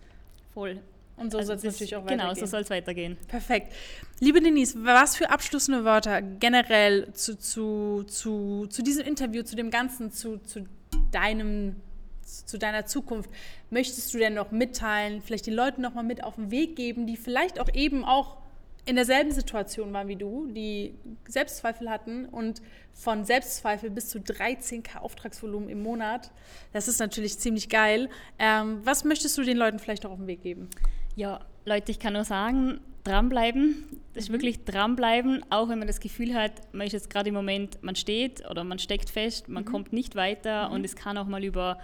Voll. 0.53 0.81
Und 1.15 1.31
so 1.31 1.37
also 1.37 1.47
soll 1.47 1.55
es 1.55 1.63
natürlich 1.63 1.95
auch 1.95 2.03
weitergehen. 2.03 2.19
Genau, 2.19 2.33
so 2.33 2.45
soll 2.45 2.61
es 2.61 2.69
weitergehen. 2.69 3.17
Perfekt. 3.29 3.71
Liebe 4.19 4.41
Denise, 4.41 4.75
was 4.83 5.15
für 5.15 5.29
abschließende 5.29 5.85
Wörter 5.85 6.21
generell 6.21 7.13
zu, 7.13 7.37
zu, 7.37 8.03
zu, 8.07 8.67
zu 8.67 8.81
diesem 8.83 9.05
Interview, 9.05 9.43
zu 9.43 9.55
dem 9.55 9.71
Ganzen, 9.71 10.11
zu, 10.11 10.39
zu 10.39 10.65
deinem 11.11 11.77
zu 12.25 12.57
deiner 12.57 12.85
Zukunft 12.85 13.29
möchtest 13.69 14.13
du 14.13 14.17
denn 14.17 14.33
noch 14.33 14.51
mitteilen, 14.51 15.21
vielleicht 15.21 15.45
den 15.45 15.53
Leuten 15.53 15.81
noch 15.81 15.93
mal 15.93 16.03
mit 16.03 16.23
auf 16.23 16.35
den 16.35 16.51
Weg 16.51 16.77
geben, 16.77 17.05
die 17.05 17.17
vielleicht 17.17 17.59
auch 17.59 17.67
eben 17.73 18.05
auch 18.05 18.37
in 18.85 18.95
derselben 18.95 19.31
Situation 19.31 19.93
waren 19.93 20.07
wie 20.07 20.15
du, 20.15 20.47
die 20.47 20.93
Selbstzweifel 21.27 21.89
hatten 21.89 22.25
und 22.25 22.61
von 22.91 23.23
Selbstzweifel 23.23 23.89
bis 23.89 24.09
zu 24.09 24.19
13k 24.19 24.97
Auftragsvolumen 24.97 25.69
im 25.69 25.81
Monat. 25.81 26.31
Das 26.73 26.87
ist 26.87 26.99
natürlich 26.99 27.39
ziemlich 27.39 27.69
geil. 27.69 28.09
Ähm, 28.39 28.81
was 28.83 29.03
möchtest 29.03 29.37
du 29.37 29.43
den 29.43 29.57
Leuten 29.57 29.79
vielleicht 29.79 30.05
auch 30.05 30.11
auf 30.11 30.17
den 30.17 30.27
Weg 30.27 30.41
geben? 30.41 30.69
Ja, 31.15 31.39
Leute, 31.65 31.91
ich 31.91 31.99
kann 31.99 32.13
nur 32.13 32.25
sagen, 32.25 32.81
dranbleiben. 33.03 34.01
Das 34.13 34.25
ist 34.25 34.29
mhm. 34.29 34.33
wirklich 34.33 34.65
dranbleiben, 34.65 35.45
auch 35.49 35.69
wenn 35.69 35.79
man 35.79 35.87
das 35.87 35.99
Gefühl 35.99 36.33
hat, 36.33 36.51
man 36.73 36.87
ist 36.87 36.93
jetzt 36.93 37.09
gerade 37.09 37.29
im 37.29 37.35
Moment, 37.35 37.81
man 37.81 37.95
steht 37.95 38.49
oder 38.49 38.63
man 38.63 38.79
steckt 38.79 39.09
fest, 39.09 39.49
man 39.49 39.63
mhm. 39.63 39.67
kommt 39.67 39.93
nicht 39.93 40.15
weiter 40.15 40.69
mhm. 40.69 40.75
und 40.75 40.85
es 40.85 40.95
kann 40.95 41.17
auch 41.17 41.27
mal 41.27 41.43
über 41.43 41.79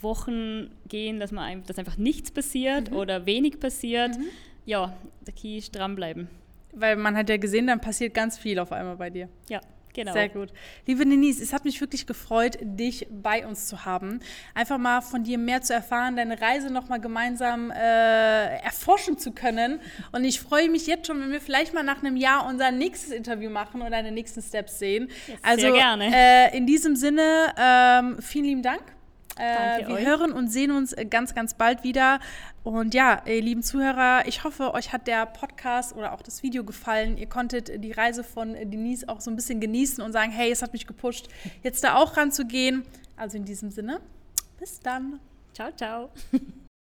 Wochen 0.00 0.70
gehen, 0.86 1.18
dass, 1.18 1.32
man, 1.32 1.64
dass 1.64 1.78
einfach 1.78 1.96
nichts 1.96 2.30
passiert 2.30 2.90
mhm. 2.90 2.96
oder 2.96 3.26
wenig 3.26 3.60
passiert. 3.60 4.16
Ja, 4.68 4.92
der 5.26 5.32
Key 5.32 5.56
ist 5.56 5.74
dranbleiben. 5.74 6.28
Weil 6.74 6.96
man 6.96 7.16
hat 7.16 7.30
ja 7.30 7.38
gesehen, 7.38 7.66
dann 7.66 7.80
passiert 7.80 8.12
ganz 8.12 8.36
viel 8.36 8.58
auf 8.58 8.70
einmal 8.70 8.96
bei 8.96 9.08
dir. 9.08 9.30
Ja. 9.48 9.60
Genau. 9.94 10.12
Sehr 10.12 10.28
gut. 10.28 10.52
Liebe 10.86 11.04
Denise, 11.06 11.42
es 11.42 11.54
hat 11.54 11.64
mich 11.64 11.80
wirklich 11.80 12.06
gefreut, 12.06 12.58
dich 12.60 13.08
bei 13.10 13.46
uns 13.46 13.66
zu 13.66 13.86
haben. 13.86 14.20
Einfach 14.54 14.76
mal 14.76 15.00
von 15.00 15.24
dir 15.24 15.38
mehr 15.38 15.62
zu 15.62 15.72
erfahren, 15.72 16.14
deine 16.14 16.40
Reise 16.40 16.70
nochmal 16.70 17.00
gemeinsam 17.00 17.70
äh, 17.70 18.58
erforschen 18.58 19.18
zu 19.18 19.32
können. 19.32 19.80
Und 20.12 20.24
ich 20.24 20.38
freue 20.38 20.68
mich 20.68 20.86
jetzt 20.86 21.06
schon, 21.06 21.20
wenn 21.20 21.32
wir 21.32 21.40
vielleicht 21.40 21.72
mal 21.72 21.82
nach 21.82 22.00
einem 22.00 22.16
Jahr 22.16 22.46
unser 22.46 22.70
nächstes 22.70 23.10
Interview 23.10 23.50
machen 23.50 23.80
und 23.80 23.90
deine 23.90 24.12
nächsten 24.12 24.42
Steps 24.42 24.78
sehen. 24.78 25.08
Yes, 25.26 25.38
also 25.42 25.60
sehr 25.62 25.72
gerne. 25.72 26.10
Äh, 26.14 26.56
in 26.56 26.66
diesem 26.66 26.94
Sinne, 26.94 27.54
ähm, 27.58 28.18
vielen 28.20 28.44
lieben 28.44 28.62
Dank. 28.62 28.82
Äh, 29.38 29.86
wir 29.86 29.96
euch. 29.96 30.06
hören 30.06 30.32
und 30.32 30.48
sehen 30.48 30.70
uns 30.70 30.94
ganz, 31.10 31.34
ganz 31.34 31.54
bald 31.54 31.84
wieder. 31.84 32.20
Und 32.64 32.94
ja, 32.94 33.22
ihr 33.26 33.40
lieben 33.40 33.62
Zuhörer, 33.62 34.26
ich 34.26 34.44
hoffe, 34.44 34.74
euch 34.74 34.92
hat 34.92 35.06
der 35.06 35.26
Podcast 35.26 35.94
oder 35.94 36.12
auch 36.12 36.22
das 36.22 36.42
Video 36.42 36.64
gefallen. 36.64 37.16
Ihr 37.16 37.28
konntet 37.28 37.82
die 37.82 37.92
Reise 37.92 38.24
von 38.24 38.54
Denise 38.54 39.08
auch 39.08 39.20
so 39.20 39.30
ein 39.30 39.36
bisschen 39.36 39.60
genießen 39.60 40.02
und 40.02 40.12
sagen, 40.12 40.32
hey, 40.32 40.50
es 40.50 40.62
hat 40.62 40.72
mich 40.72 40.86
gepusht, 40.86 41.28
jetzt 41.62 41.82
da 41.84 41.96
auch 41.96 42.16
ranzugehen. 42.16 42.84
Also 43.16 43.36
in 43.36 43.44
diesem 43.44 43.70
Sinne, 43.70 44.00
bis 44.58 44.80
dann. 44.80 45.20
Ciao, 45.52 45.72
ciao. 45.72 46.10